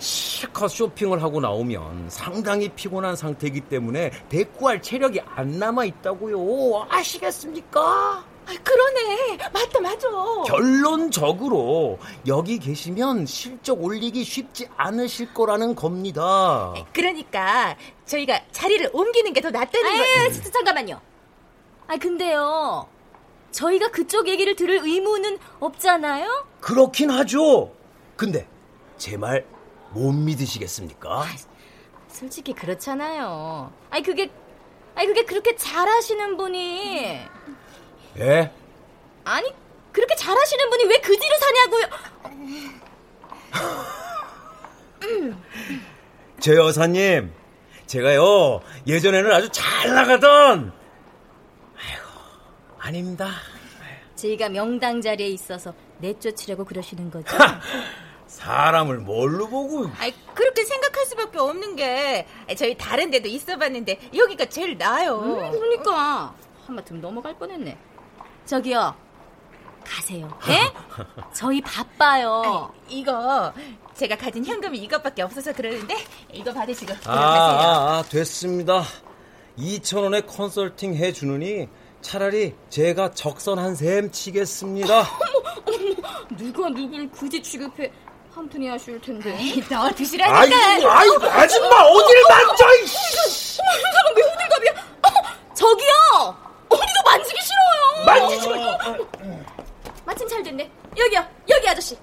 실컷 0.03 0.69
쇼핑을 0.69 1.23
하고 1.23 1.41
나오면 1.41 2.07
상당히 2.11 2.69
피곤한 2.69 3.15
상태이기 3.15 3.61
때문에 3.63 4.11
대꾸할 4.29 4.83
체력이 4.83 5.21
안 5.37 5.59
남아 5.61 5.85
있다고요. 5.85 6.87
아시겠습니까? 6.91 7.81
아, 8.45 8.53
그러네. 8.65 9.39
맞다, 9.53 9.81
맞아. 9.81 10.09
결론적으로 10.49 12.01
여기 12.27 12.59
계시면 12.59 13.27
실적 13.27 13.81
올리기 13.81 14.25
쉽지 14.25 14.69
않으실 14.77 15.33
거라는 15.33 15.77
겁니다. 15.77 16.75
그러니까 16.93 17.77
저희가 18.05 18.41
자리를 18.51 18.91
옮기는 18.93 19.33
게 19.33 19.41
더 19.41 19.51
낫다는 19.51 19.97
거. 19.97 20.03
아, 20.03 20.31
진짜 20.31 20.51
잠깐만요. 20.51 21.01
아, 21.87 21.97
근데요. 21.97 22.89
저희가 23.53 23.91
그쪽 23.93 24.27
얘기를 24.27 24.57
들을 24.57 24.81
의무는 24.83 25.39
없잖아요? 25.61 26.47
그렇긴 26.61 27.11
하죠. 27.11 27.73
근데 28.17 28.49
제 28.99 29.17
말 29.17 29.45
못 29.93 30.13
믿으시겠습니까? 30.13 31.25
솔직히 32.09 32.53
그렇잖아요. 32.53 33.73
아니, 33.91 34.03
그게, 34.03 34.31
아니, 34.95 35.07
그게 35.07 35.25
그렇게 35.25 35.55
잘하시는 35.57 36.37
분이. 36.37 37.19
예? 38.19 38.53
아니, 39.25 39.53
그렇게 39.93 40.15
잘하시는 40.15 40.71
분이 40.71 40.85
왜 40.85 40.99
그 41.01 41.17
뒤로 41.17 41.37
사냐고요? 41.39 41.87
제 46.41 46.55
여사님, 46.57 47.33
제가요 47.87 48.61
예전에는 48.87 49.33
아주 49.33 49.49
잘 49.51 49.95
나가던 49.95 50.73
아이고 51.77 52.07
아닙니다. 52.79 53.31
저희가 54.17 54.49
명당 54.49 55.01
자리에 55.01 55.29
있어서 55.29 55.75
내쫓으려고 55.99 56.65
그러시는 56.65 57.11
거죠? 57.11 57.37
사람을 58.33 58.99
뭘로 58.99 59.47
보고? 59.49 59.87
아, 59.87 60.11
그렇게 60.35 60.65
생각할 60.65 61.07
수밖에 61.07 61.39
없는 61.39 61.77
게 61.77 62.27
저희 62.57 62.77
다른 62.77 63.11
데도 63.11 63.29
있어봤는데 63.29 64.11
여기가 64.17 64.47
제일 64.47 64.77
나아요. 64.79 65.19
음, 65.21 65.51
그러니까 65.53 66.35
한마디면 66.67 67.03
넘어갈 67.03 67.35
뻔했네. 67.39 67.77
저기요, 68.47 68.95
가세요. 69.85 70.29
예? 70.49 70.73
저희 71.35 71.61
바빠요. 71.61 72.71
아니, 72.89 73.01
이거 73.01 73.53
제가 73.95 74.17
가진 74.17 74.45
현금이 74.45 74.79
이것밖에 74.79 75.23
없어서 75.23 75.53
그러는데 75.53 75.95
이거 76.33 76.53
받으시고 76.53 76.93
아, 76.95 76.97
들어가세요. 77.01 77.21
아, 77.21 77.99
아, 77.99 78.03
됐습니다. 78.09 78.83
2천 79.59 80.03
원에 80.05 80.23
컨설팅 80.23 80.95
해주느니 80.95 81.69
차라리 82.01 82.55
제가 82.71 83.11
적선한 83.13 83.75
셈 83.75 84.11
치겠습니다. 84.11 85.05
누가 86.37 86.69
누굴 86.71 87.11
굳이 87.11 87.43
취급해 87.43 87.93
한 88.35 88.49
푼이 88.49 88.71
아쉬울 88.71 89.01
텐데. 89.01 89.37
더 89.69 89.91
드시라니까. 89.93 90.39
아이고, 90.41 90.89
아이고, 90.91 91.25
아줌마 91.27 91.77
어딜 91.83 92.23
만져! 92.29 92.65
이씨. 92.83 93.57
사람 93.57 94.17
왜 94.17 94.23
호들갑이야? 94.23 94.73
어, 95.03 95.55
저기요, 95.55 96.37
어디도 96.69 97.03
만지기 97.05 97.39
싫어요. 97.43 98.07
만지지 98.07 98.49
마. 98.49 98.57
마침 100.07 100.29
잘 100.29 100.43
됐네. 100.43 100.71
여기요, 100.97 101.25
여기 101.51 101.69
아저씨. 101.69 101.97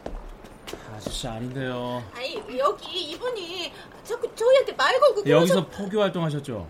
아저씨 0.95 1.27
아닌데요. 1.27 2.03
아니 2.15 2.41
여기 2.57 3.01
이분이 3.11 3.73
자꾸 4.03 4.33
저희한테 4.35 4.73
말 4.73 4.99
걸고 4.99 5.27
여기서 5.29 5.67
포교 5.67 6.01
활동하셨죠? 6.01 6.67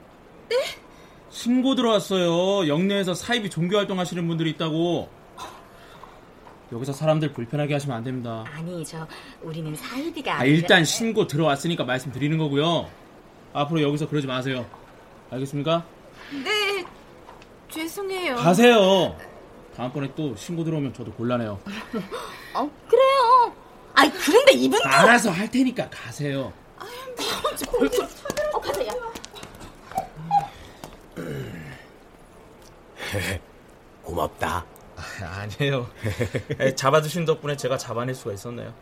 네? 0.50 0.56
신고 1.30 1.76
들어왔어요. 1.76 2.67
영내에서 2.67 3.13
사이비 3.13 3.50
종교 3.50 3.78
활동하시는 3.78 4.26
분들이 4.28 4.52
있다고. 4.52 5.10
여기서 6.71 6.93
사람들 6.93 7.34
불편하게 7.34 7.73
하시면 7.73 7.97
안 7.97 8.03
됩니다. 8.03 8.45
아니 8.53 8.86
저 8.86 9.08
우리는 9.41 9.75
사이비가 9.75 10.39
아, 10.39 10.45
일단 10.45 10.86
신고 10.86 11.25
들어왔으니까 11.27 11.84
말씀드리는 11.84 12.38
거고요. 12.38 12.88
앞으로 13.53 13.82
여기서 13.82 14.08
그러지 14.08 14.27
마세요. 14.27 14.65
알겠습니까? 15.32 15.84
네 16.43 16.86
죄송해요. 17.69 18.36
가세요. 18.36 19.17
다음번에 19.75 20.12
또 20.15 20.36
신고 20.36 20.63
들어오면 20.63 20.93
저도 20.93 21.12
곤란해요. 21.13 21.60
어, 22.53 22.69
그래요. 22.88 23.55
아이, 23.93 24.12
그런데 24.12 24.51
이분 24.53 24.79
알아서 24.84 25.32
할 25.32 25.49
테니까 25.49 25.89
가세요. 25.89 26.53
어, 26.77 28.60
가자, 28.60 28.86
야. 28.86 28.91
고맙다. 34.03 34.65
아니에요. 35.24 35.88
잡아주신 36.76 37.26
덕분에 37.26 37.56
제가 37.56 37.78
잡아낼 37.78 38.16
수가 38.16 38.34
있었네요. 38.34 38.74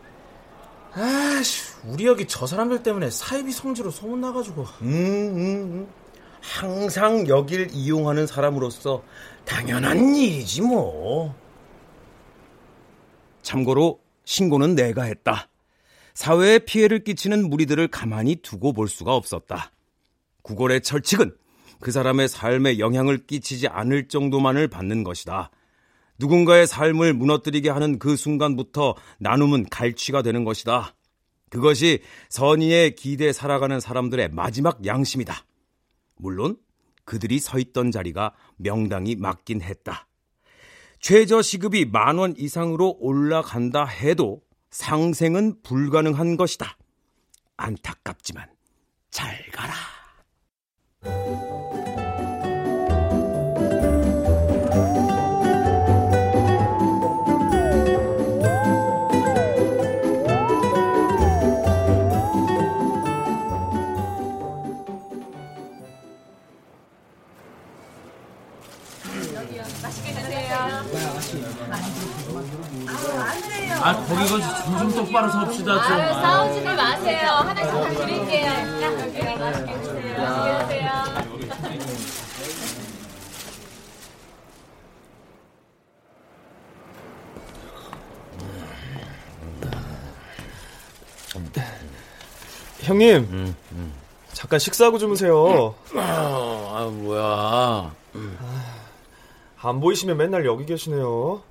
아씨, 0.93 1.73
우리 1.85 2.05
여기 2.05 2.25
저 2.25 2.47
사람들 2.47 2.81
때문에 2.83 3.09
사이비 3.09 3.51
성지로 3.51 3.91
소문나가지고. 3.91 4.61
음, 4.81 4.87
음, 4.87 5.37
음. 5.37 5.87
항상 6.41 7.27
여길 7.27 7.69
이용하는 7.71 8.25
사람으로서 8.25 9.03
당연한 9.45 10.15
일이지 10.15 10.61
뭐. 10.61 11.35
참고로 13.41 13.99
신고는 14.25 14.75
내가 14.75 15.03
했다. 15.03 15.49
사회에 16.13 16.59
피해를 16.59 17.03
끼치는 17.03 17.49
무리들을 17.49 17.87
가만히 17.89 18.37
두고 18.37 18.73
볼 18.73 18.87
수가 18.87 19.15
없었다. 19.15 19.71
구걸의 20.41 20.81
철칙은 20.81 21.35
그 21.79 21.91
사람의 21.91 22.27
삶에 22.27 22.79
영향을 22.79 23.25
끼치지 23.27 23.67
않을 23.67 24.07
정도만을 24.07 24.67
받는 24.67 25.03
것이다. 25.03 25.51
누군가의 26.19 26.67
삶을 26.67 27.13
무너뜨리게 27.13 27.69
하는 27.69 27.99
그 27.99 28.15
순간부터 28.15 28.95
나눔은 29.19 29.69
갈취가 29.69 30.21
되는 30.21 30.43
것이다. 30.43 30.95
그것이 31.49 32.01
선의에 32.29 32.91
기대 32.91 33.31
살아가는 33.31 33.79
사람들의 33.79 34.29
마지막 34.29 34.85
양심이다. 34.85 35.45
물론 36.17 36.57
그들이 37.05 37.39
서 37.39 37.57
있던 37.59 37.91
자리가 37.91 38.33
명당이 38.57 39.15
맞긴 39.15 39.61
했다. 39.61 40.07
최저 40.99 41.41
시급이 41.41 41.85
만 41.85 42.17
원 42.17 42.33
이상으로 42.37 42.97
올라간다 42.99 43.85
해도 43.85 44.41
상생은 44.71 45.61
불가능한 45.61 46.35
것이다. 46.35 46.77
안타깝지만 47.55 48.49
잘 49.11 49.45
가라. 49.51 49.73
형님, 93.01 93.55
잠깐 94.33 94.57
식사하고 94.59 94.97
주무세요. 94.97 95.75
아, 95.95 96.89
뭐야. 96.91 97.93
안 99.61 99.79
보이시면 99.79 100.17
맨날 100.17 100.45
여기 100.45 100.65
계시네요. 100.65 101.43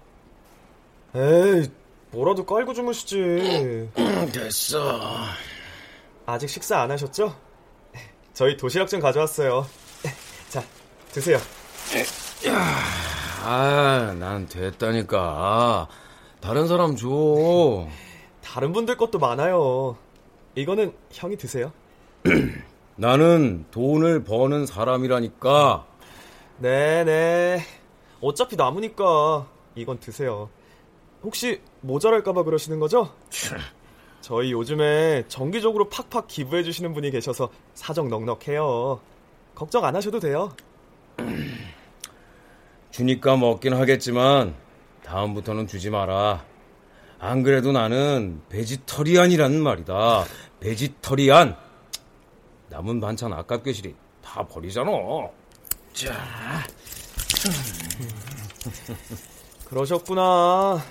에이, 1.14 1.68
뭐라도 2.10 2.44
깔고 2.44 2.74
주무시지. 2.74 3.88
됐어. 4.32 5.00
아직 6.26 6.48
식사 6.48 6.80
안 6.80 6.90
하셨죠? 6.90 7.34
저희 8.34 8.56
도시락 8.56 8.88
좀 8.88 9.00
가져왔어요. 9.00 9.66
자, 10.48 10.62
드세요. 11.12 11.38
아, 13.44 14.14
난 14.18 14.48
됐다니까. 14.48 15.86
다른 16.40 16.66
사람 16.66 16.96
줘. 16.96 17.86
다른 18.42 18.72
분들 18.72 18.96
것도 18.96 19.18
많아요. 19.18 19.96
이거는 20.56 20.92
형이 21.12 21.36
드세요. 21.36 21.70
나는 22.96 23.66
돈을 23.70 24.24
버는 24.24 24.64
사람이라니까. 24.66 25.86
네네. 26.58 27.60
어차피 28.22 28.56
남으니까 28.56 29.46
이건 29.74 30.00
드세요. 30.00 30.48
혹시 31.22 31.60
모자랄까봐 31.82 32.42
그러시는 32.44 32.80
거죠? 32.80 33.12
저희 34.22 34.50
요즘에 34.50 35.24
정기적으로 35.28 35.88
팍팍 35.90 36.26
기부해 36.26 36.62
주시는 36.62 36.94
분이 36.94 37.10
계셔서 37.10 37.50
사정 37.74 38.08
넉넉해요. 38.08 39.00
걱정 39.54 39.84
안 39.84 39.94
하셔도 39.94 40.18
돼요. 40.18 40.52
주니까 42.90 43.36
먹긴 43.36 43.74
하겠지만 43.74 44.54
다음부터는 45.04 45.66
주지 45.66 45.90
마라. 45.90 46.44
안 47.18 47.42
그래도 47.42 47.72
나는 47.72 48.40
vegetarian이라는 48.48 49.62
말이다. 49.62 50.24
vegetarian. 50.60 51.56
남은 52.68 53.00
반찬 53.00 53.32
아깝게 53.32 53.72
시리 53.72 53.94
다 54.22 54.46
버리잖아. 54.46 54.90
자. 55.92 56.14
그러셨구나. 59.66 60.82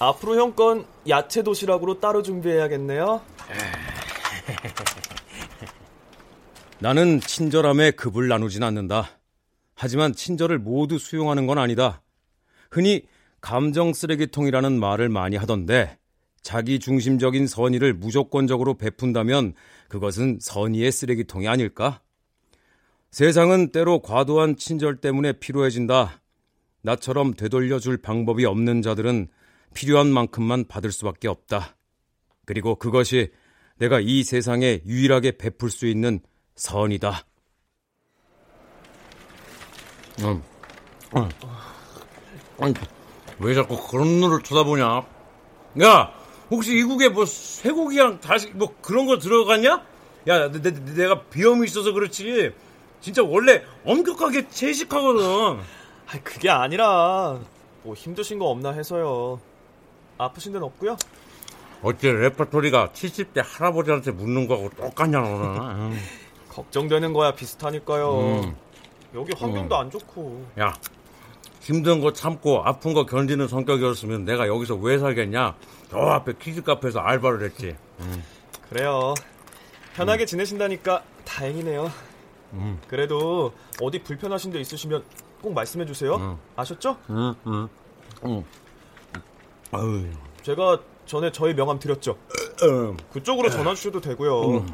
앞으로 0.00 0.36
형 0.36 0.54
건 0.54 0.86
야채 1.08 1.42
도시락으로 1.42 2.00
따로 2.00 2.22
준비해야겠네요. 2.22 3.20
나는 6.80 7.20
친절함에 7.20 7.92
급을 7.92 8.28
나누진 8.28 8.62
않는다. 8.62 9.08
하지만 9.74 10.12
친절을 10.14 10.58
모두 10.58 10.98
수용하는 10.98 11.46
건 11.46 11.58
아니다. 11.58 12.02
흔히 12.70 13.02
감정 13.40 13.92
쓰레기통이라는 13.92 14.78
말을 14.78 15.08
많이 15.08 15.36
하던데 15.36 15.98
자기 16.42 16.78
중심적인 16.78 17.46
선의를 17.46 17.94
무조건적으로 17.94 18.74
베푼다면 18.74 19.54
그것은 19.88 20.38
선의의 20.40 20.92
쓰레기통이 20.92 21.48
아닐까? 21.48 22.00
세상은 23.10 23.72
때로 23.72 24.00
과도한 24.00 24.56
친절 24.56 24.96
때문에 24.96 25.32
피로해진다. 25.34 26.20
나처럼 26.82 27.34
되돌려줄 27.34 27.98
방법이 27.98 28.44
없는 28.44 28.82
자들은 28.82 29.28
필요한 29.74 30.08
만큼만 30.08 30.66
받을 30.68 30.92
수밖에 30.92 31.28
없다. 31.28 31.76
그리고 32.44 32.76
그것이 32.76 33.30
내가 33.76 34.00
이 34.00 34.22
세상에 34.22 34.80
유일하게 34.84 35.38
베풀 35.38 35.70
수 35.70 35.86
있는 35.86 36.20
선이다. 36.56 37.24
음. 40.20 40.42
음. 41.16 41.28
아니, 42.58 42.74
왜 43.38 43.54
자꾸 43.54 43.80
그런 43.88 44.08
눈을 44.20 44.42
쳐다보냐? 44.42 45.06
야, 45.82 46.17
혹시 46.50 46.76
이국에 46.78 47.08
뭐 47.10 47.26
쇠고기랑 47.26 48.20
다시 48.20 48.48
뭐 48.54 48.74
그런 48.80 49.06
거 49.06 49.18
들어갔냐? 49.18 49.82
야, 50.28 50.50
내, 50.50 50.60
내, 50.62 50.70
내 50.72 51.08
가 51.08 51.22
비염이 51.22 51.66
있어서 51.66 51.92
그렇지. 51.92 52.52
진짜 53.00 53.22
원래 53.22 53.62
엄격하게 53.84 54.48
채식하거든. 54.48 55.24
아, 55.24 56.18
그게 56.24 56.50
아니라 56.50 57.38
뭐 57.82 57.94
힘드신 57.94 58.38
거 58.38 58.46
없나 58.46 58.72
해서요. 58.72 59.40
아프신 60.16 60.52
데는 60.52 60.66
없고요. 60.66 60.96
어째 61.82 62.10
레퍼토리가 62.12 62.90
70대 62.92 63.42
할아버지한테 63.44 64.10
묻는 64.10 64.48
거하고 64.48 64.70
똑같냐 64.70 65.20
너는. 65.20 65.96
걱정되는 66.50 67.12
거야 67.12 67.32
비슷하니까요. 67.34 68.18
음. 68.20 68.56
여기 69.14 69.32
환경도 69.38 69.76
음. 69.76 69.80
안 69.80 69.90
좋고. 69.90 70.44
야, 70.60 70.74
힘든 71.68 72.00
거 72.00 72.14
참고 72.14 72.62
아픈 72.64 72.94
거 72.94 73.04
견디는 73.04 73.46
성격이었으면 73.46 74.24
내가 74.24 74.48
여기서 74.48 74.74
왜 74.76 74.98
살겠냐? 74.98 75.54
저 75.90 75.98
앞에 75.98 76.32
키즈 76.40 76.62
카페에서 76.62 77.00
알바를 77.00 77.42
했지. 77.42 77.76
음. 78.00 78.24
그래요. 78.70 79.12
편하게 79.94 80.24
지내신다니까 80.24 81.02
다행이네요. 81.26 81.92
음. 82.54 82.80
그래도 82.88 83.52
어디 83.82 84.02
불편하신 84.02 84.50
데 84.50 84.60
있으시면 84.60 85.04
꼭 85.42 85.52
말씀해 85.52 85.84
주세요. 85.84 86.14
음. 86.16 86.38
아셨죠? 86.56 86.96
응, 87.10 87.34
응. 87.46 87.68
응. 88.24 88.44
아유. 89.70 90.06
제가 90.40 90.80
전에 91.04 91.30
저희 91.32 91.52
명함 91.52 91.78
드렸죠. 91.78 92.16
음. 92.62 92.96
그쪽으로 93.12 93.50
전화 93.50 93.74
주셔도 93.74 94.00
되고요. 94.00 94.64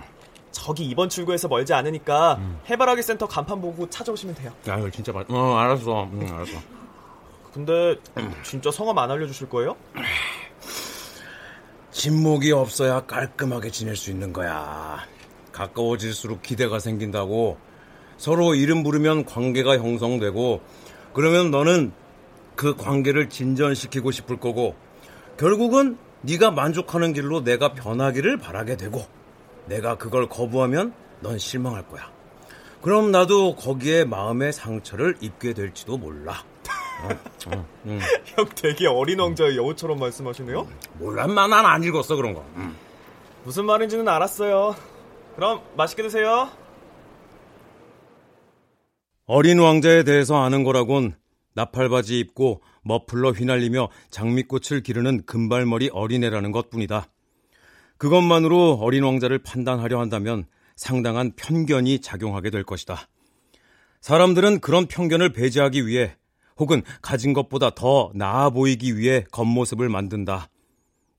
저기 0.53 0.85
이번 0.85 1.09
출구에서 1.09 1.49
멀지 1.49 1.75
않으니까 1.75 2.39
해바라기 2.71 3.03
센터 3.03 3.27
간판 3.27 3.61
보고 3.61 3.91
찾아오시면 3.91 4.37
돼요. 4.37 4.53
야, 4.69 4.79
이거 4.79 4.89
진짜 4.91 5.11
맛. 5.11 5.29
어, 5.29 5.57
알았어. 5.57 6.09
응, 6.13 6.33
알았어. 6.33 6.84
근데 7.55 7.95
진짜 8.43 8.73
성함 8.73 8.99
안 8.99 9.13
알려주실 9.13 9.49
거예요? 9.49 9.77
침묵이 11.93 12.51
없어야 12.51 13.07
깔끔하게 13.07 13.71
지낼 13.71 13.95
수 13.95 14.11
있는 14.11 14.33
거야. 14.33 14.99
가까워질수록 15.53 16.43
기대가 16.43 16.81
생긴다고. 16.81 17.57
서로 18.17 18.57
이름 18.57 18.83
부르면 18.83 19.25
관계가 19.25 19.79
형성되고, 19.79 20.63
그러면 21.13 21.53
너는 21.53 21.93
그 22.57 22.75
관계를 22.75 23.29
진전시키고 23.29 24.11
싶을 24.11 24.41
거고, 24.41 24.75
결국은 25.39 25.97
네가 26.23 26.51
만족하는 26.51 27.13
길로 27.13 27.45
내가 27.45 27.73
변하기를 27.73 28.39
바라게 28.39 28.77
되고, 28.77 29.07
내가 29.67 29.97
그걸 29.97 30.29
거부하면 30.29 30.93
넌 31.21 31.39
실망할 31.39 31.87
거야. 31.87 32.11
그럼 32.83 33.13
나도 33.13 33.55
거기에 33.55 34.05
마음의 34.05 34.53
상처를 34.53 35.17
입게 35.21 35.55
될지도 35.55 35.97
몰라. 35.97 36.43
어, 37.05 37.57
어, 37.57 37.67
응. 37.87 38.01
형 38.25 38.49
되게 38.55 38.87
어린 38.87 39.21
왕자의 39.21 39.57
여우처럼 39.57 39.99
말씀하시네요. 39.99 40.67
몰라, 40.99 41.27
난안 41.27 41.83
읽었어 41.85 42.17
그런 42.17 42.35
거. 42.35 42.45
응. 42.57 42.75
무슨 43.45 43.67
말인지는 43.67 44.09
알았어요. 44.09 44.75
그럼 45.37 45.61
맛있게 45.77 46.03
드세요. 46.03 46.51
어린 49.27 49.59
왕자에 49.59 50.03
대해서 50.03 50.43
아는 50.43 50.65
거라곤 50.65 51.15
나팔바지 51.55 52.19
입고 52.21 52.63
머플러 52.83 53.31
휘날리며 53.31 53.89
장미꽃을 54.11 54.83
기르는 54.83 55.25
금발머리 55.25 55.91
어린애라는 55.93 56.53
것뿐이다. 56.53 57.07
그것만으로 57.97 58.79
어린 58.83 59.05
왕자를 59.05 59.39
판단하려 59.39 59.99
한다면 60.01 60.47
상당한 60.77 61.33
편견이 61.37 62.01
작용하게 62.01 62.51
될 62.51 62.65
것이다. 62.65 63.09
사람들은 64.01 64.61
그런 64.61 64.87
편견을 64.87 65.33
배제하기 65.33 65.87
위해 65.87 66.17
혹은 66.57 66.83
가진 67.03 67.33
것보다 67.33 67.71
더 67.71 68.11
나아 68.15 68.51
보이기 68.51 68.97
위해 68.97 69.25
겉모습을 69.33 69.89
만든다. 69.89 70.49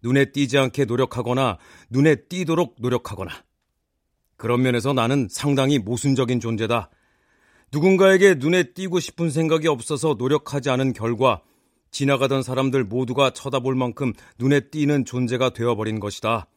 눈에 0.02 0.32
띄지 0.32 0.58
않게 0.58 0.86
노력하거나 0.86 1.58
눈에 1.90 2.16
띄도록 2.16 2.76
노력하거나. 2.80 3.32
그런 4.38 4.62
면에서 4.62 4.94
나는 4.94 5.28
상당히 5.30 5.80
모순적인 5.80 6.40
존재다. 6.40 6.90
누군가에게 7.72 8.36
눈에 8.36 8.74
띄고 8.74 9.00
싶은 9.00 9.30
생각이 9.30 9.68
없어서 9.68 10.16
노력하지 10.18 10.70
않은 10.70 10.94
결과 10.94 11.42
지나가던 11.92 12.44
사람들 12.44 12.84
모두가 12.84 13.32
쳐다볼 13.32 13.76
만큼 13.76 14.14
눈에 14.38 14.60
띄는 14.70 15.06
존재가 15.06 15.52
되어버린 15.52 16.00
것이다. 16.00 16.48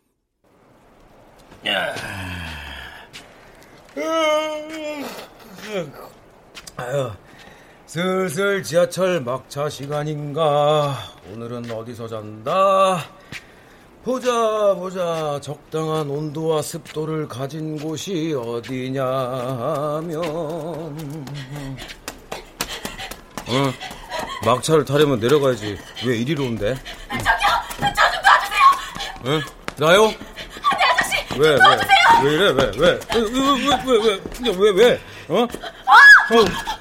아유, 6.77 7.11
슬슬 7.93 8.63
지하철 8.63 9.23
막차 9.23 9.71
시간인가. 9.71 10.95
오늘은 11.33 11.71
어디서 11.71 12.07
잔다. 12.07 13.03
보자, 14.05 14.31
보자. 14.75 15.41
적당한 15.41 16.11
온도와 16.11 16.61
습도를 16.61 17.27
가진 17.29 17.79
곳이 17.79 18.35
어디냐 18.39 19.03
하면. 19.07 20.23
어, 23.49 23.73
막차를 24.45 24.85
타려면 24.85 25.19
내려가야지. 25.19 25.79
왜 26.07 26.17
이리로 26.19 26.45
온대? 26.45 26.75
저기요! 27.09 27.95
저 27.97 28.11
좀 28.13 28.21
도와주세요! 28.23 28.65
응? 29.25 29.41
나요? 29.79 30.09
네, 30.09 30.15
아저씨! 30.93 31.41
왜, 31.41 31.57
도와주세요! 31.57 31.99
왜? 32.23 32.29
왜 32.29 32.35
이래, 32.35 32.51
왜, 32.51 32.71
왜? 32.77 33.01
왜, 33.15 33.21
왜, 33.23 33.31
왜, 33.87 33.97
왜, 33.97 34.21
왜, 34.51 34.53
왜, 34.59 34.71
왜? 34.85 35.01
어? 35.29 35.43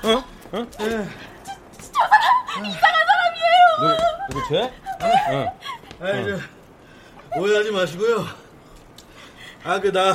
어? 0.03 0.37
어? 0.51 0.57
어? 0.60 0.65
저 0.79 1.99
사람 2.07 2.65
이상한 2.65 3.05
사람이에요! 3.07 3.97
누구, 4.29 4.39
누구 4.39 4.47
쟤? 4.49 4.62
어. 5.36 5.60
아이, 6.01 6.23
저, 6.25 7.39
오해하지 7.39 7.71
마시고요. 7.71 8.25
아, 9.63 9.79
그, 9.79 9.91
나, 9.91 10.13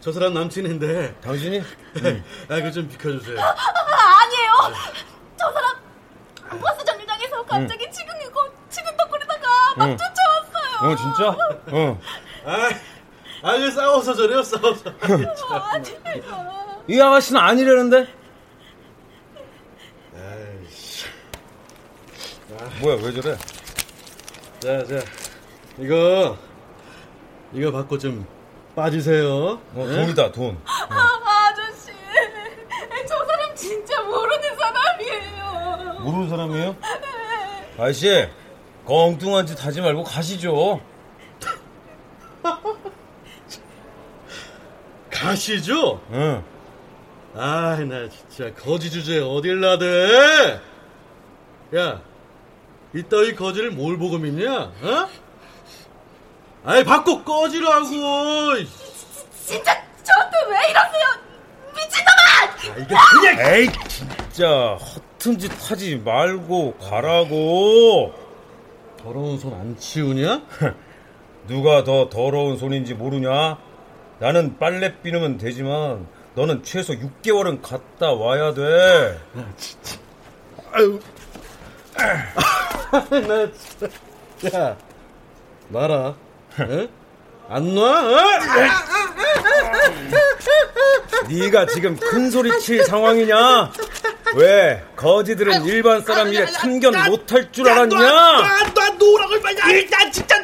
저 0.00 0.12
사람 0.12 0.34
남친인데. 0.34 1.14
당신이? 1.20 1.60
아, 2.48 2.60
그 2.60 2.70
좀 2.72 2.88
비켜주세요. 2.88 3.40
아, 3.40 3.54
아니에요! 4.22 4.52
저 5.36 5.52
사람 5.52 6.60
버스 6.60 6.84
정류장에서 6.84 7.44
갑자기 7.44 7.90
치근이고 7.90 8.40
치근덕거리다가 8.70 9.74
막 9.76 9.88
응. 9.88 9.96
쫓아왔어요. 9.96 10.92
어, 10.92 10.96
진짜? 10.96 11.28
어. 11.72 12.00
아, 12.46 12.70
아, 13.42 13.58
그 13.58 13.70
싸워서 13.70 14.14
저래요, 14.14 14.42
싸워서. 14.42 14.90
아니에요. 15.70 16.84
이 16.86 17.00
아가씨는 17.00 17.40
아니라는데? 17.40 18.06
아이씨. 20.14 21.06
뭐야, 22.80 22.96
왜 23.02 23.12
저래? 23.20 23.36
자, 24.60 24.84
자, 24.86 25.04
이거, 25.78 26.36
이거 27.52 27.70
받고 27.72 27.98
좀 27.98 28.26
빠지세요. 28.74 29.60
어, 29.74 29.86
네? 29.86 29.96
돈이다, 29.96 30.32
돈. 30.32 30.58
아, 30.64 31.20
아저씨, 31.48 31.92
저 33.06 33.24
사람 33.24 33.54
진짜 33.54 34.02
모르는 34.02 34.56
사람이에요. 34.56 36.00
모르는 36.00 36.28
사람이에요? 36.28 36.76
아저씨, 37.78 38.28
그 38.86 38.92
엉뚱한 38.92 39.46
짓 39.46 39.64
하지 39.64 39.80
말고 39.80 40.04
가시죠. 40.04 40.80
가시죠? 45.10 46.00
응. 46.12 46.44
아, 47.34 47.76
나 47.88 48.08
진짜 48.08 48.52
거지 48.54 48.90
주제에 48.90 49.20
어딜 49.20 49.60
나대? 49.60 50.60
야, 51.76 52.00
이따위 52.94 53.34
거지를 53.34 53.70
뭘 53.72 53.98
보고 53.98 54.18
믿냐? 54.18 54.52
어? 54.56 55.08
아이, 56.64 56.84
받고 56.84 57.24
꺼지라고! 57.24 57.84
진짜 59.44 59.74
저한테 60.02 60.36
왜 60.48 60.70
이러세요? 60.70 61.04
미친놈아! 61.74 62.72
아, 62.72 62.78
이게 62.78 62.94
그냥! 63.10 63.54
에이, 63.54 63.68
진짜, 63.88 64.78
같은 64.80 65.38
짓 65.38 65.50
하지 65.70 65.96
말고 65.96 66.74
가라고. 66.78 68.14
더러운 69.02 69.38
손 69.38 69.52
안 69.52 69.76
치우냐? 69.78 70.42
누가 71.46 71.84
더 71.84 72.08
더러운 72.08 72.56
손인지 72.56 72.94
모르냐? 72.94 73.58
나는 74.20 74.56
빨래 74.58 74.96
비누면 75.02 75.36
되지만 75.36 76.06
너는 76.36 76.62
최소 76.62 76.94
6개월은 76.94 77.60
갔다 77.60 78.12
와야 78.12 78.54
돼. 78.54 79.18
아, 79.36 79.44
진짜. 79.58 79.98
아유. 80.72 80.98
나 81.96 83.48
진짜. 84.40 84.58
야, 84.58 84.76
놔라. 85.68 86.14
응? 86.60 86.88
안 87.48 87.74
놔? 87.74 87.82
어? 87.82 88.18
네가 91.28 91.66
지금 91.66 91.96
큰 91.96 92.30
소리 92.30 92.58
칠 92.60 92.84
상황이냐? 92.84 93.72
왜 94.36 94.82
거지들은 94.96 95.64
일반 95.64 96.02
사람 96.02 96.28
일에 96.32 96.46
참견 96.46 96.92
못할 97.10 97.50
줄 97.52 97.68
알았냐? 97.68 97.96
말이야. 99.42 99.66
일단 99.70 100.10
진짜 100.10 100.36
나 100.38 100.43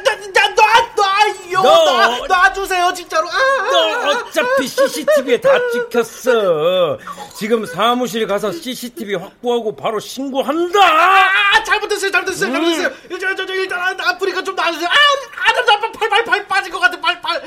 놔놔요. 1.53 2.25
놔 2.27 2.37
놔주세요 2.49 2.93
진짜로. 2.93 3.27
아, 3.29 3.69
너 3.71 4.09
어차피 4.19 4.67
CCTV에 4.67 5.39
다 5.41 5.49
찍혔어. 5.73 6.97
지금 7.35 7.65
사무실 7.65 8.27
가서 8.27 8.51
CCTV 8.51 9.15
확보하고 9.15 9.75
바로 9.75 9.99
신고한다. 9.99 10.79
아 10.79 11.63
잘못했어요 11.63 12.11
잘못했어요 12.11 12.49
음. 12.49 12.53
잘못했어요. 12.53 12.91
일단 13.09 13.35
저, 13.37 13.45
저, 13.45 13.53
일단 13.53 13.99
아프리카 13.99 14.43
좀 14.43 14.55
놔주세요. 14.55 14.87
아아나 14.87 15.79
팔 15.99 16.09
팔 16.09 16.23
팔 16.25 16.47
빠진 16.47 16.71
것 16.71 16.79
같아 16.79 16.99
팔팔. 16.99 17.41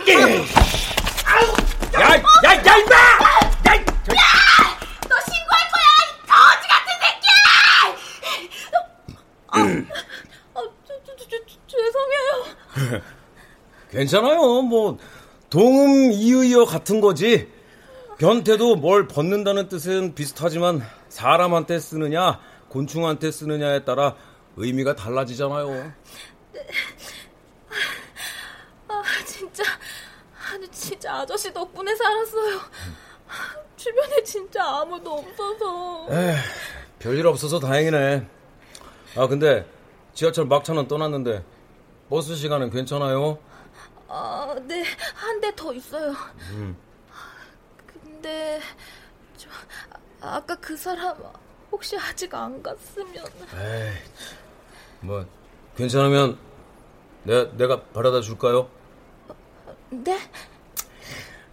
아우. 1.27 1.55
야, 1.95 2.01
야, 2.01 2.55
야, 2.55 2.77
임마! 2.77 2.97
야, 2.97 3.73
너 5.09 5.15
신고할 5.21 5.63
거야, 5.71 5.89
이 6.03 6.27
거지 6.27 6.69
같은 6.69 6.89
새끼야! 7.01 7.35
아, 9.49 9.57
괜찮아요. 13.95 14.63
뭐 14.63 14.99
동음 15.49 16.13
이의어 16.13 16.65
같은 16.65 17.01
거지. 17.01 17.49
변태도 18.19 18.77
뭘 18.77 19.07
벗는다는 19.09 19.69
뜻은 19.69 20.15
비슷하지만 20.15 20.83
사람한테 21.09 21.79
쓰느냐 21.79 22.41
곤충한테 22.69 23.31
쓰느냐에 23.31 23.85
따라 23.85 24.17
의미가 24.57 24.95
달라지잖아요. 24.97 25.93
아, 28.89 29.03
진짜, 29.27 29.63
아니, 30.53 30.69
진짜 30.69 31.15
아저씨 31.15 31.53
덕분에 31.53 31.95
살았어요. 31.95 32.61
주변에 33.77 34.23
진짜 34.23 34.63
아무도 34.65 35.13
없어서. 35.15 36.07
에휴, 36.11 36.37
별일 37.01 37.27
없어서 37.27 37.59
다행이네. 37.59 38.27
아 39.17 39.27
근데 39.27 39.67
지하철 40.15 40.47
막차는 40.47 40.89
떠났는데 40.89 41.45
버스 42.09 42.35
시간은 42.37 42.71
괜찮아요? 42.71 43.39
아, 44.17 44.55
네, 44.63 44.85
한 45.17 45.41
대 45.41 45.51
더 45.57 45.73
있어요. 45.73 46.15
음. 46.51 46.77
근데, 47.93 48.61
저, 49.37 49.49
아, 50.21 50.37
아까 50.37 50.55
그 50.57 50.77
사람 50.77 51.17
혹시 51.73 51.99
아직 51.99 52.33
안 52.33 52.63
갔으면. 52.63 53.25
에이, 53.57 53.93
뭐 55.01 55.27
괜찮으면 55.77 56.39
내가 57.25 57.51
내가 57.57 57.83
바라다 57.87 58.21
줄까요? 58.21 58.71
네? 59.91 60.19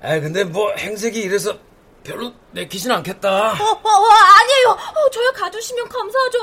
아 0.01 0.19
근데 0.19 0.43
뭐 0.43 0.71
행색이 0.75 1.19
이래서 1.19 1.57
별로 2.03 2.31
내키진 2.51 2.91
않겠다. 2.91 3.53
어, 3.53 3.53
어, 3.53 3.89
어, 3.89 4.09
아니에요. 4.11 4.69
어, 4.69 5.09
저야 5.09 5.31
가주시면 5.31 5.89
감사하죠. 5.89 6.39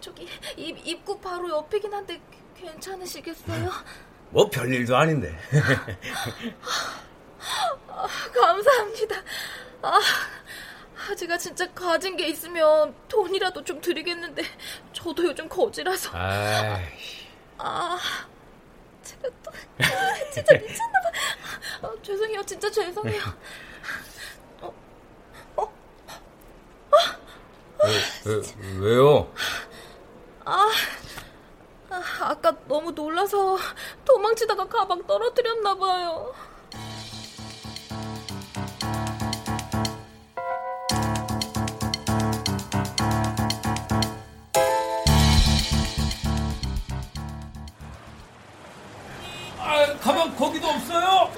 저기 0.00 0.28
입, 0.56 0.84
입구 0.86 1.18
바로 1.20 1.48
옆이긴 1.50 1.92
한데 1.94 2.20
괜찮으시겠어요? 2.56 3.70
뭐 4.30 4.48
별일도 4.50 4.96
아닌데. 4.96 5.36
아, 7.88 8.06
감사합니다. 8.34 9.16
아, 9.82 10.00
아, 11.10 11.14
제가 11.14 11.38
진짜 11.38 11.70
가진 11.72 12.16
게 12.16 12.28
있으면 12.28 12.94
돈이라도 13.08 13.64
좀 13.64 13.80
드리겠는데 13.80 14.42
저도 14.92 15.24
요즘 15.24 15.48
거지라서. 15.48 16.10
아이. 16.12 16.84
아, 17.56 17.98
제가 19.02 19.28
또 19.42 19.50
아, 19.50 20.30
진짜 20.32 20.52
미쳤나 20.54 21.00
봐. 21.00 21.10
아, 21.88 21.92
죄송해요, 22.02 22.44
진짜 22.44 22.70
죄송해요. 22.70 23.22
어, 24.60 24.74
어, 25.56 25.72
왜, 27.84 27.92
왜, 28.26 28.78
왜요? 28.80 29.32
아, 30.44 30.68
아, 32.20 32.30
아까 32.30 32.52
너무 32.66 32.90
놀라서 32.90 33.56
도망치다가 34.04 34.66
가방 34.66 35.06
떨어뜨렸나 35.06 35.74
봐요. 35.76 36.34
아, 49.60 49.96
가방 50.00 50.34
거기도 50.36 50.66
없어요? 50.68 51.30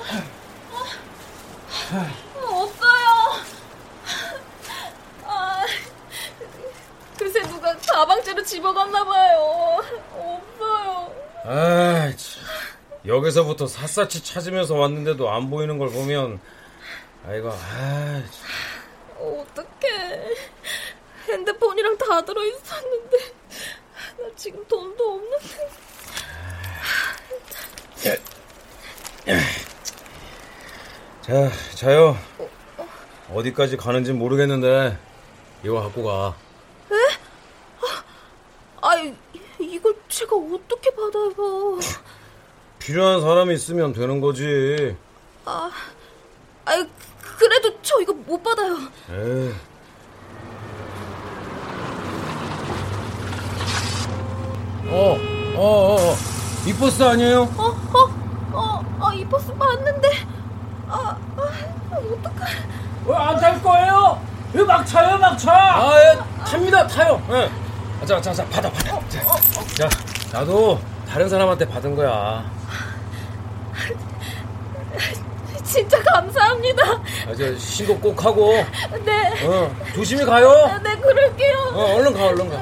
없어요. 2.36 3.10
아, 5.26 5.64
글쎄 7.18 7.42
누가 7.42 7.76
가방째로 7.76 8.42
집어갔나 8.42 9.04
봐요. 9.04 9.82
아, 11.52 12.12
여기서부터 13.04 13.66
샅샅이 13.66 14.22
찾으면서 14.22 14.76
왔는데도 14.76 15.28
안 15.32 15.50
보이는 15.50 15.78
걸 15.78 15.90
보면 15.90 16.38
아이고, 17.26 17.50
아, 17.50 18.22
어떡해. 19.18 20.28
핸드폰이랑 21.28 21.98
다 21.98 22.24
들어 22.24 22.44
있었는데. 22.44 23.16
나 24.18 24.28
지금 24.36 24.64
돈도 24.68 25.04
없는데. 25.14 25.70
자, 31.22 31.50
자요. 31.74 32.16
어디까지 33.32 33.76
가는지 33.76 34.12
모르겠는데 34.12 34.96
이거 35.64 35.80
갖고 35.82 36.04
가. 36.04 36.34
에? 36.90 36.94
아, 38.82 38.96
이- 38.96 39.14
이걸 39.60 39.94
제가 40.08 40.34
어떻게 40.34 40.79
받아요? 41.00 41.78
필요한 42.78 43.20
사람이 43.20 43.54
있으면 43.54 43.92
되는 43.92 44.20
거지. 44.20 44.96
아, 45.44 45.70
아, 46.64 46.86
그래도 47.38 47.72
저 47.82 48.00
이거 48.00 48.12
못 48.12 48.42
받아요. 48.42 48.76
에이. 49.10 49.54
어, 54.88 55.16
어, 55.56 55.62
어, 55.62 55.96
어. 55.96 56.16
이 56.66 56.74
버스 56.74 57.02
아니에요? 57.02 57.42
어, 57.56 57.64
어, 57.64 58.10
어, 58.52 58.84
어, 59.00 59.12
이 59.12 59.24
버스 59.24 59.50
맞는데. 59.52 60.10
아, 60.88 61.16
아 61.36 61.96
어떡해. 61.96 63.14
안탈 63.14 63.62
거예요? 63.62 64.20
이거 64.52 64.64
막 64.64 64.84
차요, 64.84 65.16
막 65.18 65.36
차. 65.38 65.52
아, 65.52 65.92
예, 65.96 66.18
탑니다, 66.44 66.86
타요. 66.86 67.22
예. 67.30 67.50
아, 68.02 68.06
자, 68.06 68.20
자, 68.20 68.32
자, 68.32 68.44
받아, 68.46 68.70
받아. 68.70 69.00
자, 69.08 69.20
자, 69.76 69.88
나도 70.32 70.80
다른 71.10 71.28
사람한테 71.28 71.66
받은 71.68 71.96
거야. 71.96 72.48
진짜 75.64 76.00
감사합니다. 76.02 76.82
아, 77.28 77.34
저 77.36 77.56
신고 77.58 77.98
꼭 77.98 78.24
하고. 78.24 78.52
네. 79.04 79.46
어, 79.46 79.74
조심히 79.92 80.24
가요. 80.24 80.48
네, 80.84 80.96
그럴게요. 80.96 81.56
어, 81.74 81.94
얼른 81.96 82.14
가, 82.14 82.26
얼른 82.26 82.48
가. 82.48 82.56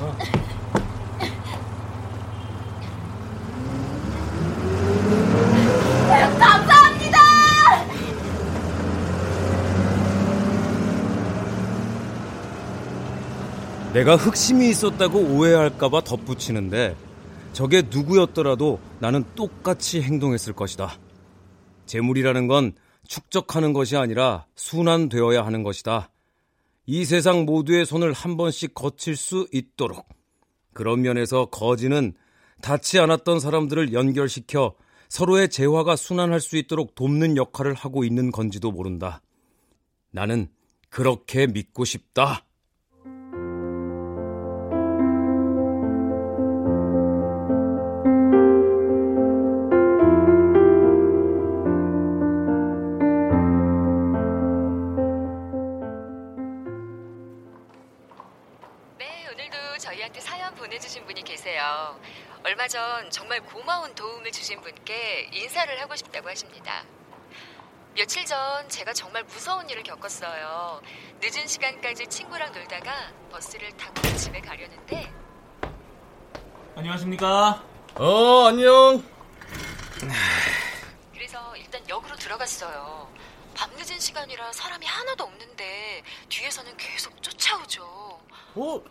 어. 0.00 0.16
감사합니다. 6.38 7.18
내가 13.94 14.16
흑심이 14.16 14.68
있었다고 14.68 15.18
오해할까봐 15.20 16.02
덧붙이는데 16.02 16.96
저게 17.54 17.82
누구였더라도 17.82 18.80
나는 18.98 19.24
똑같이 19.36 20.02
행동했을 20.02 20.52
것이다. 20.54 20.98
재물이라는 21.86 22.48
건 22.48 22.72
축적하는 23.06 23.72
것이 23.72 23.96
아니라 23.96 24.46
순환되어야 24.56 25.46
하는 25.46 25.62
것이다. 25.62 26.10
이 26.86 27.04
세상 27.04 27.44
모두의 27.44 27.86
손을 27.86 28.12
한 28.12 28.36
번씩 28.36 28.74
거칠 28.74 29.14
수 29.14 29.46
있도록. 29.52 30.08
그런 30.72 31.02
면에서 31.02 31.46
거지는 31.46 32.14
닿지 32.60 32.98
않았던 32.98 33.38
사람들을 33.38 33.92
연결시켜 33.92 34.74
서로의 35.08 35.48
재화가 35.48 35.94
순환할 35.94 36.40
수 36.40 36.56
있도록 36.56 36.96
돕는 36.96 37.36
역할을 37.36 37.74
하고 37.74 38.02
있는 38.02 38.32
건지도 38.32 38.72
모른다. 38.72 39.22
나는 40.10 40.48
그렇게 40.90 41.46
믿고 41.46 41.84
싶다. 41.84 42.44
얼마 62.44 62.68
전 62.68 63.10
정말 63.10 63.40
고마운 63.40 63.94
도움을 63.94 64.30
주신 64.30 64.60
분께 64.60 65.30
인사를 65.32 65.80
하고 65.80 65.96
싶다고 65.96 66.28
하십니다. 66.28 66.84
며칠 67.94 68.26
전 68.26 68.68
제가 68.68 68.92
정말 68.92 69.22
무서운 69.24 69.68
일을 69.70 69.82
겪었어요. 69.82 70.82
늦은 71.22 71.46
시간까지 71.46 72.06
친구랑 72.08 72.52
놀다가 72.52 72.92
버스를 73.30 73.72
타고 73.78 73.94
집에 74.18 74.40
가려는데 74.42 75.10
안녕하십니까? 76.76 77.64
어, 77.94 78.46
안녕. 78.48 79.02
그래서 81.14 81.56
일단 81.56 81.80
역으로 81.88 82.14
들어갔어요. 82.16 83.10
밤늦은 83.54 84.00
시간이라 84.00 84.52
사람이 84.52 84.84
하나도 84.84 85.24
없는데 85.24 86.02
뒤에서는 86.28 86.76
계속 86.76 87.22
쫓아오죠. 87.22 87.84
어, 88.56 88.82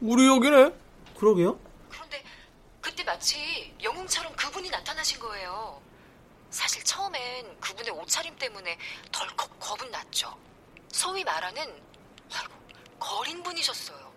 우리 0.00 0.26
여기네. 0.26 0.72
그러게요. 1.18 1.58
그런데 1.90 2.19
그때 2.80 3.04
마치 3.04 3.74
영웅처럼 3.82 4.34
그분이 4.36 4.70
나타나신 4.70 5.20
거예요. 5.20 5.82
사실 6.50 6.82
처음엔 6.82 7.60
그분의 7.60 7.92
옷차림 7.92 8.36
때문에 8.36 8.78
덜컥 9.12 9.60
겁은 9.60 9.90
났죠. 9.90 10.36
소위 10.90 11.22
말하는 11.22 11.82
아이고, 12.32 12.52
거린 12.98 13.42
분이셨어요. 13.42 14.10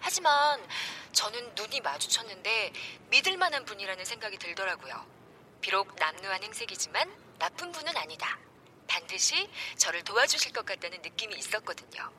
하지만 0.00 0.66
저는 1.12 1.54
눈이 1.54 1.80
마주쳤는데 1.80 2.72
믿을 3.10 3.36
만한 3.36 3.64
분이라는 3.64 4.04
생각이 4.04 4.36
들더라고요. 4.38 5.06
비록 5.60 5.94
남루한 5.96 6.42
행색이지만 6.42 7.10
나쁜 7.38 7.72
분은 7.72 7.96
아니다. 7.96 8.38
반드시 8.86 9.48
저를 9.76 10.02
도와주실 10.04 10.52
것 10.52 10.64
같다는 10.64 11.00
느낌이 11.02 11.34
있었거든요. 11.36 12.12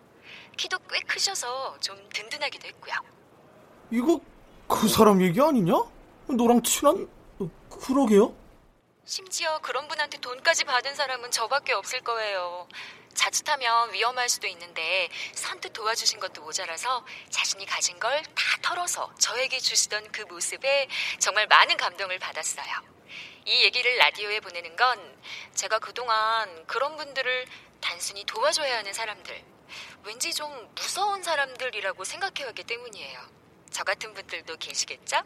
키도 0.57 0.80
꽤 0.89 0.99
크셔서 1.01 1.80
좀 1.80 2.09
든든하기도 2.09 2.68
했고요. 2.68 2.93
이거 3.91 4.20
그 4.68 4.88
사람 4.88 5.22
얘기 5.22 5.41
아니냐? 5.41 5.74
너랑 6.28 6.61
친한 6.63 7.07
어, 7.39 7.49
그러게요. 7.70 8.36
심지어 9.05 9.59
그런 9.59 9.88
분한테 9.88 10.18
돈까지 10.20 10.65
받은 10.65 10.95
사람은 10.95 11.32
저밖에 11.32 11.74
없을 11.74 12.01
거예요. 12.01 12.68
자칫하면 13.13 13.93
위험할 13.93 14.30
수도 14.30 14.45
있는데 14.47 15.09
선뜻 15.34 15.74
도와주신 15.74 16.20
것도 16.20 16.41
모자라서 16.41 17.05
자신이 17.30 17.65
가진 17.65 17.97
걸 17.99 18.22
다 18.36 18.57
털어서 18.61 19.11
저에게 19.18 19.59
주시던 19.59 20.11
그 20.11 20.22
모습에 20.24 20.88
정말 21.20 21.47
많은 21.47 21.78
감동을 21.78 22.20
받았어요. 22.20 22.65
이 23.45 23.63
얘기를 23.63 23.95
라디오에 23.97 24.41
보내는 24.41 24.76
건 24.76 24.99
제가 25.55 25.80
그동안 25.80 26.65
그런 26.68 26.97
분들을 26.97 27.45
단순히 27.80 28.26
도와줘야 28.26 28.78
하는 28.80 28.91
사람들, 28.93 29.41
왠지 30.03 30.34
좀 30.34 30.51
무서운 30.76 31.24
사람들이라고 31.24 32.03
생각해왔기 32.03 32.63
때문이에요. 32.65 33.37
저 33.78 33.84
같은 33.84 34.11
분들도 34.15 34.57
계시겠죠? 34.57 35.21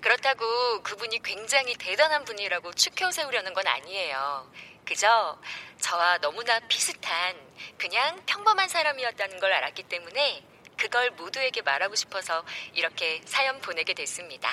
그렇다고 0.00 0.84
그분이 0.84 1.20
굉장히 1.24 1.74
대단한 1.74 2.24
분이라고 2.24 2.72
추켜 2.74 3.10
세우려는 3.10 3.54
건 3.54 3.66
아니에요. 3.66 4.48
그저 4.84 5.36
저와 5.80 6.18
너무나 6.18 6.60
비슷한 6.60 7.34
그냥 7.76 8.22
평범한 8.24 8.68
사람이었다는 8.68 9.40
걸 9.40 9.52
알았기 9.52 9.82
때문에 9.82 10.46
그걸 10.76 11.10
모두에게 11.10 11.60
말하고 11.62 11.96
싶어서 11.96 12.44
이렇게 12.72 13.20
사연 13.24 13.60
보내게 13.60 13.94
됐습니다. 13.94 14.48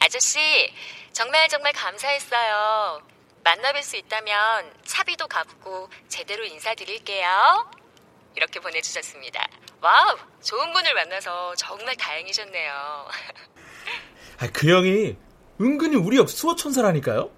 아저씨, 0.00 0.74
정말 1.12 1.48
정말 1.48 1.72
감사했어요. 1.72 3.00
만나뵐 3.44 3.84
수 3.84 3.96
있다면 3.96 4.74
차비도 4.84 5.28
갚고 5.28 5.88
제대로 6.08 6.44
인사드릴게요. 6.44 7.70
이렇게 8.34 8.58
보내주셨습니다. 8.58 9.67
와우, 9.80 10.16
좋은 10.42 10.72
분을 10.72 10.94
만나서 10.94 11.54
정말 11.54 11.96
다행이셨네요. 11.96 12.72
아, 14.40 14.46
그 14.52 14.68
형이 14.68 15.16
은근히 15.60 15.96
우리 15.96 16.16
옆 16.16 16.30
수호천사라니까요. 16.30 17.30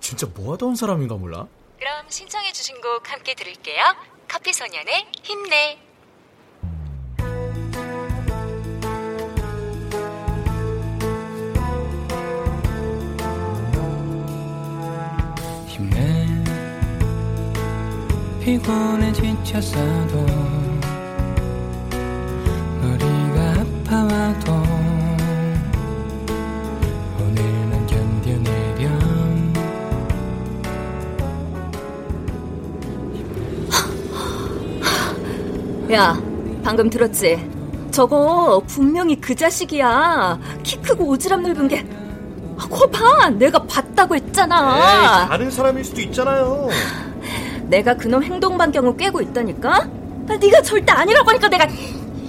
진짜 0.00 0.26
뭐하던 0.34 0.74
사람인가 0.74 1.16
몰라. 1.16 1.46
그럼 1.78 2.06
신청해주신 2.08 2.80
곡 2.80 3.10
함께 3.10 3.34
들을게요. 3.34 3.94
커피소년의 4.28 5.06
힘내. 5.22 5.78
힘내 15.68 16.26
피곤해 18.40 19.12
지쳤어도 19.12 20.61
야, 35.92 36.18
방금 36.64 36.88
들었지? 36.88 37.46
저거 37.90 38.62
분명히 38.66 39.20
그 39.20 39.34
자식이야. 39.34 40.38
키 40.62 40.80
크고 40.80 41.14
오지랖 41.14 41.42
넓은 41.42 41.68
게. 41.68 41.86
아, 42.58 42.66
거 42.66 42.86
봐, 42.88 43.28
내가 43.28 43.62
봤다고 43.64 44.14
했잖아. 44.14 44.78
에이, 44.78 45.28
다른 45.28 45.50
사람일 45.50 45.84
수도 45.84 46.00
있잖아요. 46.00 46.68
내가 47.64 47.94
그놈 47.94 48.22
행동 48.22 48.56
반경을 48.56 48.96
꿰고 48.96 49.20
있다니까. 49.20 49.88
아, 50.30 50.36
네가 50.40 50.62
절대 50.62 50.92
아니라고 50.92 51.28
하니까 51.28 51.48
내가 51.48 51.66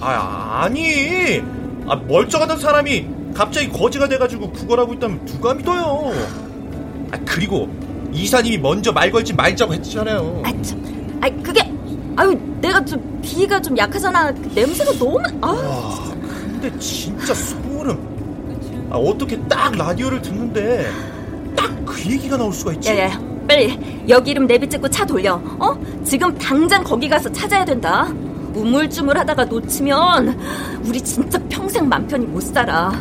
아, 0.00 0.62
아니. 0.64 1.42
아, 1.86 1.96
멀쩡하던 1.96 2.58
사람이 2.58 3.06
갑자기 3.34 3.68
거지가 3.68 4.08
돼가지고 4.08 4.50
구걸하고 4.50 4.94
있다면 4.94 5.24
누가 5.26 5.54
믿어요? 5.54 6.12
아, 7.12 7.18
그리고 7.26 7.68
이사님이 8.12 8.58
먼저 8.58 8.92
말 8.92 9.10
걸지 9.10 9.34
말자고 9.34 9.74
했잖아요. 9.74 10.42
아, 10.44 10.52
참, 10.62 11.18
아, 11.20 11.28
그게 11.42 11.60
아유, 12.16 12.38
내가 12.60 12.84
좀 12.84 13.20
비가 13.22 13.60
좀 13.60 13.76
약하잖아. 13.76 14.32
그 14.32 14.50
냄새가 14.54 14.92
너무 14.92 15.18
아. 15.40 15.46
와, 15.48 16.14
근데 16.22 16.78
진짜 16.78 17.34
소름. 17.34 17.98
아, 18.90 18.96
어떻게 18.96 19.38
딱 19.48 19.74
라디오를 19.76 20.22
듣는데 20.22 20.90
딱 21.56 21.72
그 21.84 22.10
얘기가 22.10 22.36
나올 22.36 22.52
수가 22.52 22.72
있지? 22.74 22.88
야야, 22.90 23.20
빨리 23.48 23.78
여기 24.08 24.30
이름 24.30 24.46
내비 24.46 24.68
찍고 24.68 24.88
차 24.88 25.04
돌려. 25.04 25.34
어? 25.58 25.76
지금 26.04 26.36
당장 26.38 26.82
거기 26.82 27.08
가서 27.08 27.30
찾아야 27.32 27.64
된다. 27.64 28.08
우물쭈물하다가 28.54 29.44
놓치면 29.46 30.38
우리 30.86 31.00
진짜 31.00 31.38
평생 31.48 31.88
맘 31.88 32.06
편히 32.06 32.26
못 32.26 32.40
살아. 32.40 32.92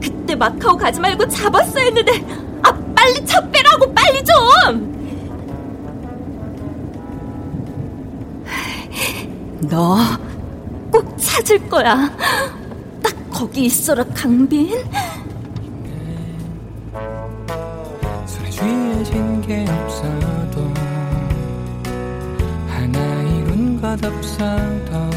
그때 0.00 0.34
마카오 0.34 0.76
가지 0.76 1.00
말고 1.00 1.26
잡았어야 1.28 1.84
했는데 1.84 2.12
아 2.62 2.72
빨리 2.94 3.24
차 3.24 3.40
빼라고 3.50 3.92
빨리 3.94 4.22
좀. 4.24 4.98
너 9.70 9.96
꼭 10.90 11.16
찾을 11.18 11.68
거야. 11.68 12.10
딱 13.02 13.14
거기 13.30 13.66
있어라 13.66 14.02
강빈. 14.14 14.70
손에 18.26 18.50
쥐어진 18.50 19.40
게 19.42 19.66
없어도 19.68 20.67
없어도 23.96 25.10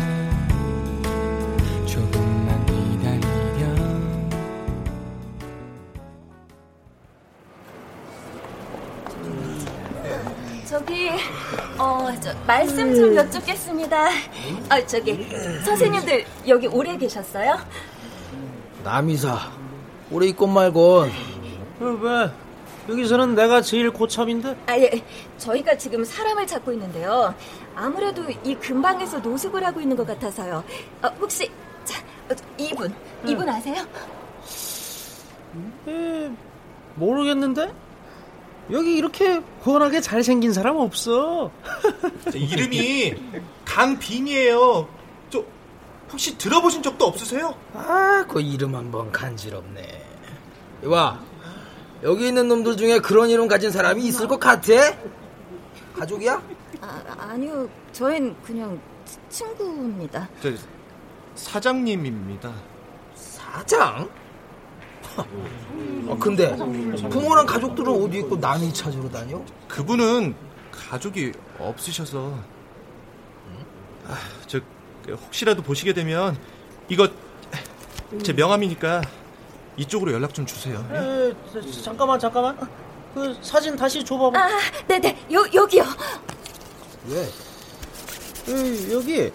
조금만 1.86 2.66
기다리렴 2.66 4.00
저기 10.66 11.10
어 11.78 12.02
저 12.22 12.34
말씀 12.46 12.94
좀 12.94 13.16
여쭙겠습니다. 13.16 14.10
아 14.70 14.86
저기 14.86 15.28
선생님들 15.66 16.26
여기 16.48 16.68
오래 16.68 16.98
계셨어요? 16.98 17.58
남이사 18.84 19.38
오래 20.12 20.28
있고 20.28 20.46
말고 20.48 21.06
왜 21.80 22.30
여기서는 22.90 23.34
내가 23.36 23.62
제일 23.62 23.92
고참인데 23.92 24.56
아 24.68 24.78
예, 24.78 24.92
저희가 25.38 25.78
지금 25.78 26.04
사람을 26.04 26.46
찾고 26.46 26.74
있는데요. 26.74 27.34
아무래도 27.76 28.24
이 28.44 28.56
근방에서 28.56 29.20
노숙을 29.20 29.64
하고 29.66 29.82
있는 29.82 29.96
것 29.96 30.06
같아서요. 30.06 30.64
어, 31.02 31.08
혹시 31.20 31.50
자 31.84 32.00
어, 32.30 32.36
이분 32.58 32.94
이분 33.26 33.48
아세요? 33.50 33.86
에, 35.88 36.32
모르겠는데 36.96 37.74
여기 38.72 38.96
이렇게 38.96 39.42
훤하게 39.66 40.02
잘생긴 40.02 40.54
사람 40.54 40.78
없어 40.78 41.52
이름이 42.34 43.16
강빈이에요. 43.66 44.88
저 45.30 45.44
혹시 46.12 46.38
들어보신 46.38 46.84
적도 46.84 47.06
없으세요? 47.06 47.56
아, 47.74 48.26
그 48.28 48.40
이름 48.42 48.76
한번 48.76 49.12
간지럽네. 49.12 50.06
이봐, 50.86 51.20
여기 52.04 52.28
있는 52.28 52.48
놈들 52.48 52.76
중에 52.78 53.00
그런 53.00 53.30
이름 53.30 53.48
가진 53.48 53.72
사람이 53.72 54.04
있을 54.06 54.28
것 54.28 54.40
같아? 54.40 54.72
가족이야? 55.96 56.42
아, 56.82 57.04
아니요, 57.30 57.70
저흰 57.92 58.36
그냥 58.44 58.80
치- 59.06 59.18
친구입니다. 59.30 60.28
저, 60.42 60.50
사장님입니다. 61.36 62.52
사장? 63.16 64.10
아, 65.18 66.16
근데 66.20 66.56
부모랑 67.10 67.46
가족들은 67.46 68.04
어디 68.04 68.20
있고 68.20 68.38
남이 68.38 68.74
찾으러 68.74 69.10
다녀? 69.10 69.42
그분은 69.68 70.36
가족이 70.72 71.34
없으셔서 71.60 72.34
아, 74.08 74.18
저 74.48 74.60
혹시라도 75.10 75.62
보시게 75.62 75.94
되면 75.94 76.38
이거 76.90 77.08
제 78.24 78.34
명함이니까 78.34 79.02
이쪽으로 79.78 80.12
연락 80.14 80.34
좀 80.34 80.46
주세요. 80.46 80.86
에, 80.92 81.34
자, 81.54 81.82
잠깐만 81.82 82.20
잠깐만. 82.20 82.58
그 83.14 83.38
사진 83.42 83.76
다시 83.76 84.04
줘봐봐. 84.04 84.40
아, 84.40 84.50
네네, 84.88 85.26
요, 85.34 85.46
여기요. 85.54 85.84
왜? 87.08 87.22
에, 88.50 88.92
여기 88.94 89.32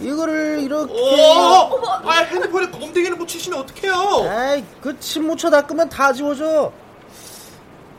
이거를 0.00 0.60
이렇게. 0.62 0.92
어! 0.92 1.80
아, 2.04 2.12
핸드폰에 2.22 2.70
검댕이를 2.70 3.16
묻히시면 3.16 3.60
어떡해요? 3.60 4.30
아이, 4.30 4.64
그침 4.82 5.26
묻혀 5.26 5.48
닦으면 5.48 5.88
다 5.88 6.12
지워져. 6.12 6.70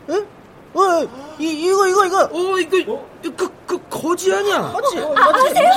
응? 0.09 0.27
어, 0.73 1.03
이, 1.39 1.65
이거, 1.65 1.87
이거, 1.87 2.05
이거. 2.05 2.23
어, 2.25 2.59
이거, 2.59 3.01
그, 3.35 3.49
그, 3.65 3.79
거지 3.89 4.31
아니야? 4.31 4.59
맞지? 4.59 4.99
아, 4.99 5.47
아세요? 5.47 5.69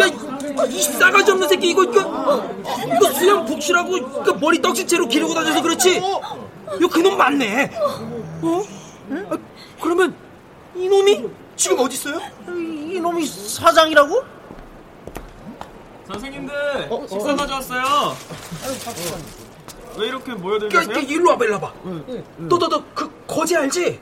야, 0.00 0.64
이 0.68 0.82
싸가지 0.82 1.30
없는 1.30 1.48
새끼, 1.48 1.70
이거, 1.70 1.84
이거, 1.84 2.00
이거 2.94 3.12
수염 3.14 3.46
북치라고, 3.46 4.22
그 4.22 4.30
머리 4.38 4.60
떡지채로 4.60 5.08
기르고 5.08 5.32
다녀서 5.32 5.62
그렇지? 5.62 5.96
이거 5.96 6.88
그놈 6.90 7.16
맞네. 7.16 7.70
어? 8.42 8.62
아, 9.30 9.38
그러면, 9.80 10.14
이놈이? 10.76 11.24
지금 11.58 11.80
어디 11.80 11.96
있어요? 11.96 12.20
이, 12.48 12.94
이 12.94 13.00
놈이 13.00 13.26
사장이라고? 13.26 14.24
선생님들 16.06 16.86
어, 16.88 17.06
식사 17.06 17.32
어. 17.32 17.36
가져왔어요. 17.36 18.16
왜 19.98 20.06
이렇게 20.06 20.32
모여들 20.32 20.72
야? 20.72 20.78
야, 20.78 20.82
일로 21.00 21.30
와봐, 21.30 21.44
일로 21.44 21.54
와봐. 21.54 21.72
너, 22.36 22.58
너, 22.58 22.68
너, 22.68 22.84
그, 22.94 23.10
거지 23.26 23.56
알지? 23.56 24.00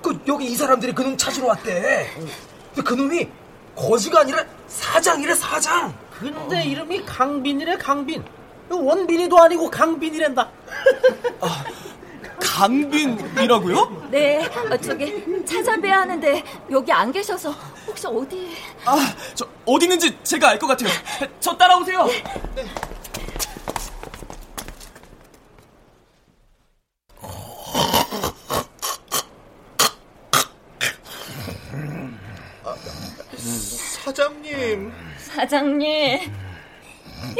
그, 0.00 0.18
여기 0.28 0.46
이 0.46 0.54
사람들이 0.54 0.94
그놈 0.94 1.16
찾으러 1.16 1.48
왔대. 1.48 2.08
근데 2.14 2.82
그놈이 2.88 3.28
거지가 3.74 4.20
아니라 4.20 4.44
사장이래, 4.68 5.34
사장. 5.34 5.92
근데 6.20 6.62
이름이 6.64 7.04
강빈이래, 7.04 7.76
강빈. 7.78 8.24
원빈이도 8.70 9.36
아니고 9.36 9.68
강빈이란다. 9.68 10.48
강빈이라고요? 12.40 14.08
네, 14.10 14.44
어, 14.44 14.76
저기 14.78 15.44
찾아뵈야 15.44 16.00
하는데 16.00 16.42
여기 16.70 16.90
안 16.92 17.12
계셔서 17.12 17.50
혹시 17.86 18.06
어디? 18.06 18.56
아, 18.84 19.14
저 19.34 19.46
어디 19.66 19.84
있는지 19.86 20.16
제가 20.22 20.50
알 20.50 20.58
것 20.58 20.66
같아요. 20.66 20.88
저 21.40 21.56
따라오세요. 21.56 22.08
사장님. 34.04 34.92
사장님. 35.18 36.32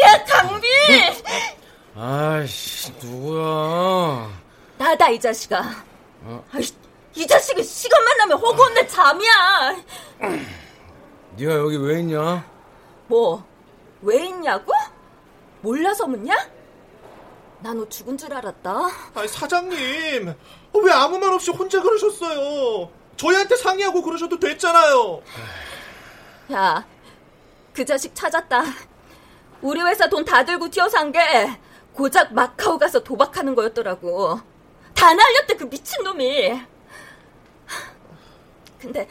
야, 0.01 0.25
강빈! 0.25 1.15
아이씨, 1.97 2.93
누구야? 3.03 4.40
나다, 4.81 5.11
이 5.11 5.21
자식아. 5.21 5.63
어? 6.23 6.43
아이, 6.53 6.63
이 7.15 7.27
자식이 7.27 7.63
시간만 7.63 8.17
나면 8.17 8.39
허구한 8.39 8.73
내 8.73 8.87
잠이야. 8.87 9.77
네가 11.37 11.55
여기 11.55 11.77
왜 11.77 12.01
있냐? 12.01 12.43
뭐, 13.07 13.45
왜 14.01 14.25
있냐고? 14.25 14.73
몰라서 15.61 16.07
묻냐? 16.07 16.35
나 17.63 17.75
너 17.75 17.87
죽은 17.91 18.17
줄 18.17 18.33
알았다. 18.33 18.75
아니, 19.15 19.29
사장님. 19.29 20.29
어, 20.73 20.79
왜 20.79 20.93
아무 20.93 21.19
말 21.19 21.31
없이 21.35 21.51
혼자 21.51 21.83
그러셨어요? 21.83 22.91
저희한테 23.19 23.57
상의하고 23.57 24.01
그러셔도 24.01 24.39
됐잖아요. 24.41 25.21
야, 26.53 26.87
그 27.75 27.85
자식 27.85 28.15
찾았다. 28.15 28.63
우리 29.61 29.83
회사 29.83 30.09
돈 30.09 30.25
다 30.25 30.43
들고 30.43 30.71
튀어서 30.71 30.97
한게 30.97 31.21
고작 31.93 32.33
마카오 32.33 32.79
가서 32.79 33.01
도박하는 33.01 33.55
거였더라고. 33.55 34.41
다 35.01 35.15
날렸대 35.15 35.57
그 35.57 35.65
미친놈이. 35.65 36.61
근데 38.79 39.09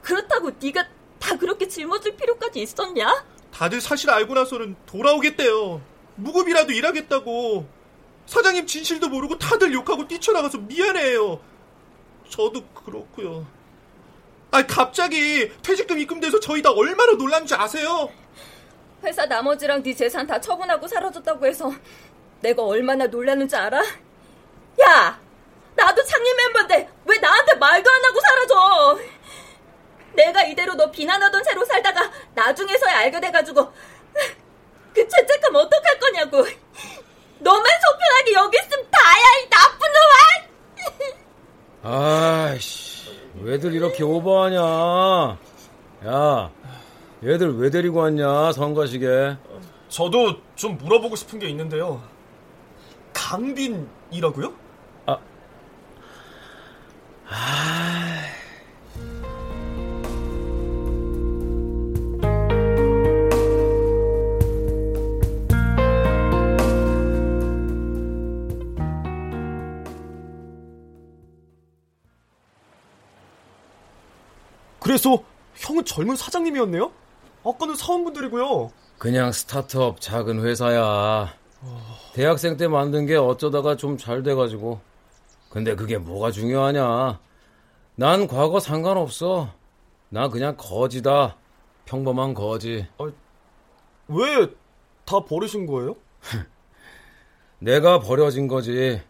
그렇다고 0.00 0.50
네가 0.58 0.86
다 1.18 1.36
그렇게 1.36 1.68
짊어질 1.68 2.16
필요까지 2.16 2.62
있었냐? 2.62 3.22
다들 3.52 3.82
사실 3.82 4.08
알고 4.08 4.32
나서는 4.32 4.76
돌아오겠대요. 4.86 5.82
무급이라도 6.16 6.72
일하겠다고. 6.72 7.68
사장님 8.24 8.66
진실도 8.66 9.10
모르고 9.10 9.38
다들 9.38 9.74
욕하고 9.74 10.08
뛰쳐나가서 10.08 10.56
미안해요. 10.56 11.38
저도 12.30 12.64
그렇고요. 12.68 13.46
아 14.52 14.66
갑자기 14.66 15.52
퇴직금 15.60 15.98
입금돼서 15.98 16.40
저희 16.40 16.62
다 16.62 16.70
얼마나 16.72 17.12
놀란지 17.12 17.54
아세요? 17.54 18.08
회사 19.02 19.26
나머지랑 19.26 19.82
네 19.82 19.92
재산 19.92 20.26
다 20.26 20.40
처분하고 20.40 20.88
사라졌다고 20.88 21.44
해서 21.46 21.70
내가 22.40 22.62
얼마나 22.62 23.06
놀랐는지 23.06 23.54
알아? 23.54 23.82
야! 24.86 25.18
나도 25.76 26.04
창립 26.04 26.36
멤버인데 26.36 26.88
왜 27.06 27.18
나한테 27.18 27.54
말도 27.54 27.90
안 27.90 28.04
하고 28.04 28.20
사라져? 28.20 28.98
내가 30.12 30.44
이대로 30.44 30.74
너 30.74 30.90
비난하던 30.90 31.42
채로 31.42 31.64
살다가 31.64 32.10
나중에서야 32.34 32.98
알게 32.98 33.20
돼가지고 33.20 33.72
그 34.94 35.08
죄책감 35.08 35.56
어떡할 35.56 35.98
거냐고 35.98 36.36
너만 37.40 37.64
속편하게 37.64 38.32
여기 38.34 38.58
있으면 38.58 38.86
다야 38.90 39.24
이 39.42 39.48
나쁜 39.50 39.88
놈아 41.82 42.46
아이씨, 42.54 43.10
왜들 43.42 43.74
이렇게 43.74 44.04
오버하냐? 44.04 45.38
야, 46.06 46.50
얘들 47.24 47.58
왜 47.58 47.70
데리고 47.70 47.98
왔냐, 48.00 48.52
성가시게? 48.52 49.36
저도 49.88 50.36
좀 50.54 50.78
물어보고 50.78 51.16
싶은 51.16 51.38
게 51.40 51.48
있는데요. 51.48 52.02
강빈이라고요? 53.12 54.63
아, 57.28 57.34
아, 57.34 58.24
그래서 74.80 75.22
형은 75.56 75.84
젊은 75.84 76.16
사장님이었네요? 76.16 76.90
아까는 77.44 77.74
사원분들이고요. 77.76 78.70
그냥 78.98 79.32
스타트업 79.32 80.00
작은 80.00 80.40
회사야. 80.44 81.32
대학생 82.14 82.56
때 82.56 82.68
만든 82.68 83.06
게 83.06 83.16
어쩌다가 83.16 83.76
좀 83.76 83.96
잘 83.96 84.22
돼가지고. 84.22 84.80
근데 85.54 85.76
그게 85.76 85.98
뭐가 85.98 86.32
중요하냐? 86.32 87.20
난 87.94 88.26
과거 88.26 88.58
상관없어. 88.58 89.50
나 90.08 90.28
그냥 90.28 90.56
거지다. 90.56 91.36
평범한 91.84 92.34
거지. 92.34 92.88
왜다 94.08 95.20
버리신 95.28 95.66
거예요? 95.66 95.94
내가 97.60 98.00
버려진 98.00 98.48
거지. 98.48 99.00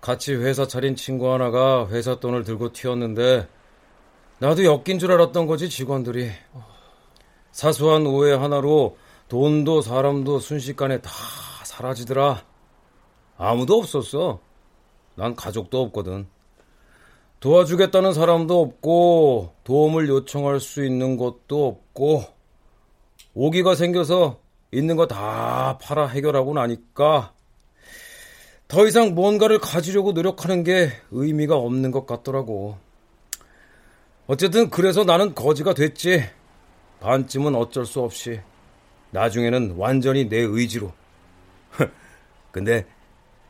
같이 0.00 0.34
회사 0.34 0.66
차린 0.66 0.96
친구 0.96 1.30
하나가 1.30 1.86
회사 1.88 2.18
돈을 2.18 2.42
들고 2.44 2.72
튀었는데 2.72 3.46
나도 4.38 4.64
엮인 4.64 4.98
줄 4.98 5.12
알았던 5.12 5.46
거지 5.46 5.68
직원들이. 5.68 6.30
사소한 7.52 8.06
오해 8.06 8.32
하나로 8.32 8.96
돈도 9.28 9.82
사람도 9.82 10.38
순식간에 10.38 11.02
다 11.02 11.10
사라지더라. 11.64 12.44
아무도 13.36 13.76
없었어. 13.76 14.40
난 15.20 15.36
가족도 15.36 15.82
없거든. 15.82 16.26
도와주겠다는 17.40 18.14
사람도 18.14 18.58
없고 18.58 19.52
도움을 19.64 20.08
요청할 20.08 20.60
수 20.60 20.82
있는 20.82 21.18
것도 21.18 21.66
없고 21.66 22.24
오기가 23.34 23.74
생겨서 23.74 24.40
있는 24.72 24.96
거 24.96 25.06
다 25.06 25.76
팔아 25.82 26.06
해결하고 26.06 26.54
나니까 26.54 27.34
더 28.66 28.86
이상 28.86 29.14
뭔가를 29.14 29.58
가지려고 29.58 30.12
노력하는 30.12 30.64
게 30.64 30.90
의미가 31.10 31.54
없는 31.54 31.90
것 31.90 32.06
같더라고. 32.06 32.78
어쨌든 34.26 34.70
그래서 34.70 35.04
나는 35.04 35.34
거지가 35.34 35.74
됐지. 35.74 36.24
반쯤은 37.00 37.54
어쩔 37.56 37.84
수 37.84 38.00
없이. 38.00 38.40
나중에는 39.10 39.74
완전히 39.76 40.30
내 40.30 40.38
의지로. 40.38 40.92
근데 42.52 42.86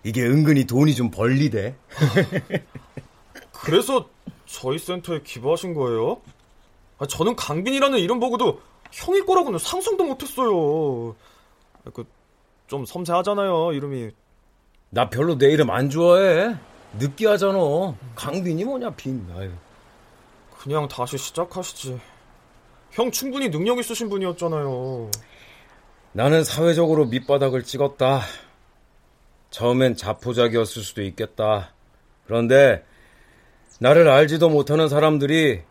이게 0.04 0.22
은근히 0.24 0.64
돈이 0.64 0.94
좀 0.94 1.10
벌리대. 1.10 1.74
그래서 3.52 4.08
저희 4.46 4.78
센터에 4.78 5.20
기부하신 5.22 5.74
거예요? 5.74 6.22
아, 6.98 7.06
저는 7.06 7.36
강빈이라는 7.36 7.98
이름 7.98 8.20
보고도 8.20 8.60
형일 8.92 9.24
거라고는 9.26 9.58
상상도 9.58 10.04
못했어요. 10.04 11.14
그, 11.92 12.04
좀 12.66 12.84
섬세하잖아요, 12.84 13.72
이름이. 13.72 14.10
나 14.90 15.08
별로 15.08 15.38
내 15.38 15.50
이름 15.50 15.70
안 15.70 15.88
좋아해. 15.88 16.56
느끼하잖아. 16.98 17.58
강빈이 18.16 18.64
뭐냐, 18.64 18.90
빈. 18.90 19.26
아유. 19.36 19.50
그냥 20.58 20.88
다시 20.88 21.16
시작하시지. 21.16 22.00
형 22.90 23.10
충분히 23.10 23.50
능력 23.50 23.78
있으신 23.78 24.08
분이었잖아요. 24.08 25.10
나는 26.12 26.42
사회적으로 26.42 27.06
밑바닥을 27.06 27.62
찍었다. 27.62 28.22
처음엔 29.50 29.96
자포자기였을 29.96 30.82
수도 30.82 31.02
있겠다. 31.02 31.74
그런데 32.26 32.84
나를 33.80 34.08
알지도 34.08 34.48
못하는 34.48 34.88
사람들이 34.88 35.62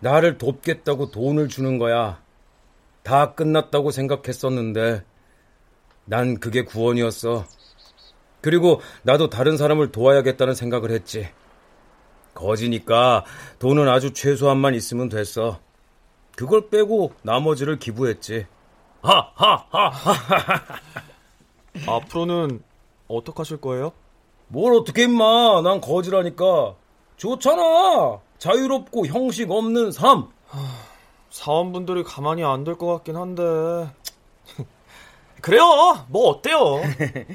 나를 0.00 0.38
돕겠다고 0.38 1.10
돈을 1.10 1.48
주는 1.48 1.78
거야. 1.78 2.22
다 3.02 3.34
끝났다고 3.34 3.90
생각했었는데 3.90 5.04
난 6.04 6.38
그게 6.38 6.62
구원이었어. 6.62 7.46
그리고 8.40 8.80
나도 9.02 9.30
다른 9.30 9.56
사람을 9.56 9.90
도와야겠다는 9.90 10.54
생각을 10.54 10.90
했지. 10.90 11.28
거지니까 12.34 13.24
돈은 13.58 13.88
아주 13.88 14.12
최소한만 14.12 14.74
있으면 14.74 15.08
됐어. 15.08 15.60
그걸 16.36 16.68
빼고 16.68 17.14
나머지를 17.22 17.78
기부했지. 17.78 18.46
하하하하. 19.02 19.92
앞으로는 21.86 22.62
어떻게 23.08 23.36
하실 23.38 23.58
거예요? 23.60 23.92
뭘 24.48 24.74
어떻게 24.74 25.04
임마. 25.04 25.62
난 25.62 25.80
거지라니까. 25.80 26.74
좋잖아. 27.16 28.20
자유롭고 28.38 29.06
형식 29.06 29.50
없는 29.50 29.92
삶. 29.92 30.28
사원분들이 31.30 32.04
가만히 32.04 32.44
안 32.44 32.64
될 32.64 32.76
것 32.76 32.86
같긴 32.86 33.16
한데. 33.16 33.42
그래요. 35.40 36.04
뭐 36.08 36.28
어때요? 36.30 36.80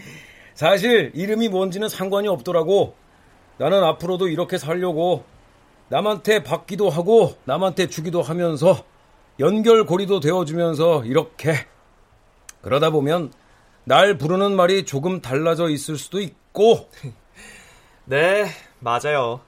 사실 0.55 1.11
이름이 1.15 1.49
뭔지는 1.49 1.89
상관이 1.89 2.28
없더라고. 2.28 2.95
나는 3.57 3.84
앞으로도 3.84 4.28
이렇게 4.30 4.57
살려고 4.57 5.24
남한테 5.89 6.43
받기도 6.43 6.89
하고 6.89 7.34
남한테 7.45 7.88
주기도 7.88 8.22
하면서 8.22 8.84
연결고리도 9.39 10.20
되어주면서 10.20 11.03
이렇게 11.05 11.53
그러다 12.61 12.89
보면 12.91 13.32
날 13.84 14.17
부르는 14.17 14.55
말이 14.55 14.86
조금 14.86 15.21
달라져 15.21 15.69
있을 15.69 15.97
수도 15.97 16.19
있고. 16.19 16.89
네 18.05 18.45
맞아요. 18.80 19.41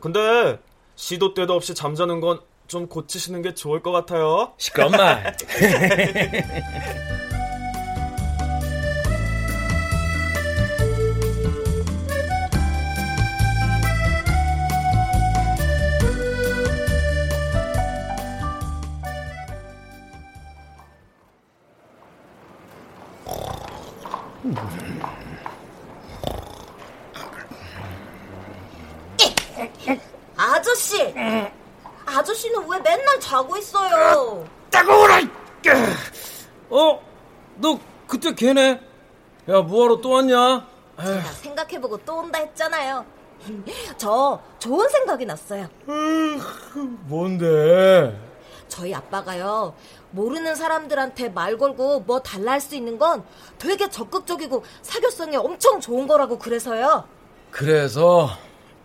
근데 0.00 0.58
시도 0.96 1.34
때도 1.34 1.54
없이 1.54 1.74
잠자는 1.74 2.20
건 2.20 2.40
좀 2.68 2.86
고치시는 2.86 3.40
게 3.42 3.54
좋을 3.54 3.82
것 3.82 3.92
같아요. 3.92 4.52
시끄럽마 4.58 5.22
걔네? 38.42 38.80
야, 39.48 39.60
뭐하러 39.62 40.00
또 40.00 40.10
왔냐? 40.10 40.64
제가 41.04 41.22
생각해보고 41.32 41.98
또 42.04 42.18
온다 42.18 42.38
했잖아요. 42.38 43.04
저 43.98 44.40
좋은 44.60 44.88
생각이 44.88 45.26
났어요. 45.26 45.68
뭔데? 47.06 48.16
저희 48.68 48.94
아빠가요, 48.94 49.74
모르는 50.12 50.54
사람들한테 50.54 51.30
말 51.30 51.56
걸고 51.58 52.00
뭐 52.00 52.20
달라 52.20 52.52
할 52.52 52.60
수 52.60 52.76
있는 52.76 52.96
건 52.96 53.24
되게 53.58 53.88
적극적이고 53.90 54.62
사교성이 54.82 55.36
엄청 55.36 55.80
좋은 55.80 56.06
거라고 56.06 56.38
그래서요. 56.38 57.04
그래서 57.50 58.28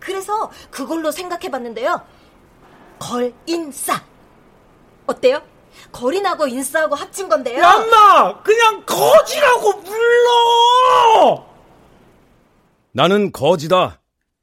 그래서 0.00 0.50
그걸로 0.70 1.12
생각해 1.12 1.48
봤는데요. 1.50 2.00
걸인싸. 2.98 4.02
어때요? 5.06 5.42
거린하고 5.92 6.46
인싸하고 6.46 6.94
합친 6.94 7.28
건데요. 7.28 7.60
얌마! 7.60 8.42
그냥 8.42 8.84
거지라고 8.84 9.80
불러! 9.82 11.46
나는 12.92 13.32
거지다. 13.32 14.00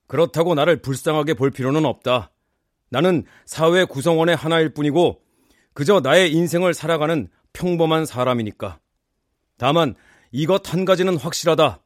그렇다고 0.07 0.55
나를 0.55 0.82
불쌍하게 0.82 1.36
볼 1.36 1.51
필요는 1.51 1.86
없다. 1.86 2.32
나는 2.89 3.23
사회 3.45 3.86
구성원의 3.86 4.36
하나일 4.36 4.73
뿐이고 4.73 5.21
그저 5.73 6.01
나의 6.01 6.34
인생을 6.34 6.73
살아가는 6.73 7.29
평범한 7.53 8.05
사람이니까. 8.05 8.79
다만 9.57 9.95
이것 10.32 10.73
한 10.73 10.84
가지는 10.84 11.17
확실하다. 11.17 11.79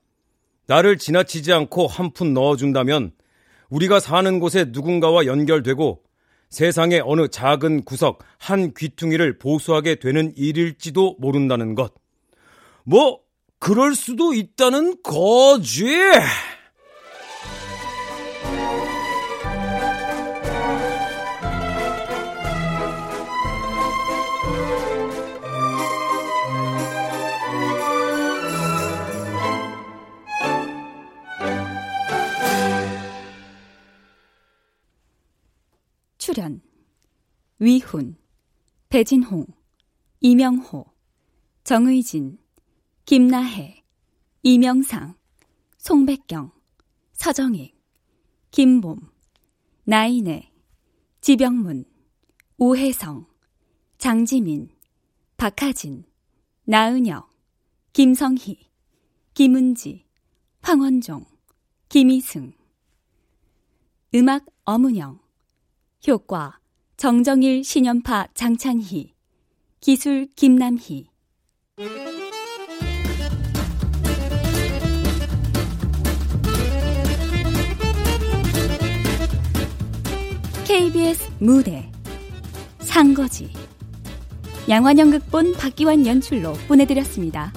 나를 0.67 0.97
지나치지 0.97 1.53
않고 1.53 1.85
한 1.87 2.11
푼 2.13 2.33
넣어준다면 2.33 3.11
우리가 3.69 3.99
사는 3.99 4.39
곳에 4.39 4.65
누군가와 4.69 5.25
연결되고 5.27 6.01
세상의 6.55 7.01
어느 7.03 7.27
작은 7.27 7.83
구석 7.83 8.19
한 8.37 8.73
귀퉁이를 8.73 9.37
보수하게 9.37 9.95
되는 9.95 10.31
일일지도 10.37 11.17
모른다는 11.19 11.75
것. 11.75 11.93
뭐 12.85 13.19
그럴 13.59 13.93
수도 13.93 14.33
있다는 14.33 15.03
거지. 15.03 15.85
출연 36.35 36.59
위훈, 37.59 38.17
배진홍, 38.89 39.45
이명호, 40.19 40.85
정의진, 41.63 42.39
김나혜, 43.05 43.81
이명상, 44.43 45.15
송백경, 45.77 46.51
서정익, 47.13 47.73
김봄, 48.51 49.09
나인애, 49.85 50.51
지병문, 51.21 51.85
우혜성, 52.57 53.27
장지민, 53.97 54.67
박하진, 55.37 56.03
나은혁, 56.65 57.29
김성희, 57.93 58.69
김은지, 59.33 60.05
황원종, 60.61 61.25
김희승. 61.87 62.51
음악 64.13 64.45
어문영 64.65 65.24
효과 66.07 66.59
정정일 66.97 67.63
신연파 67.63 68.27
장찬희 68.35 69.13
기술 69.79 70.27
김남희 70.35 71.07
KBS 80.65 81.31
무대 81.39 81.91
상거지 82.79 83.51
양환영 84.69 85.11
극본 85.11 85.53
박기환 85.53 86.05
연출로 86.05 86.53
보내드렸습니다. 86.67 87.51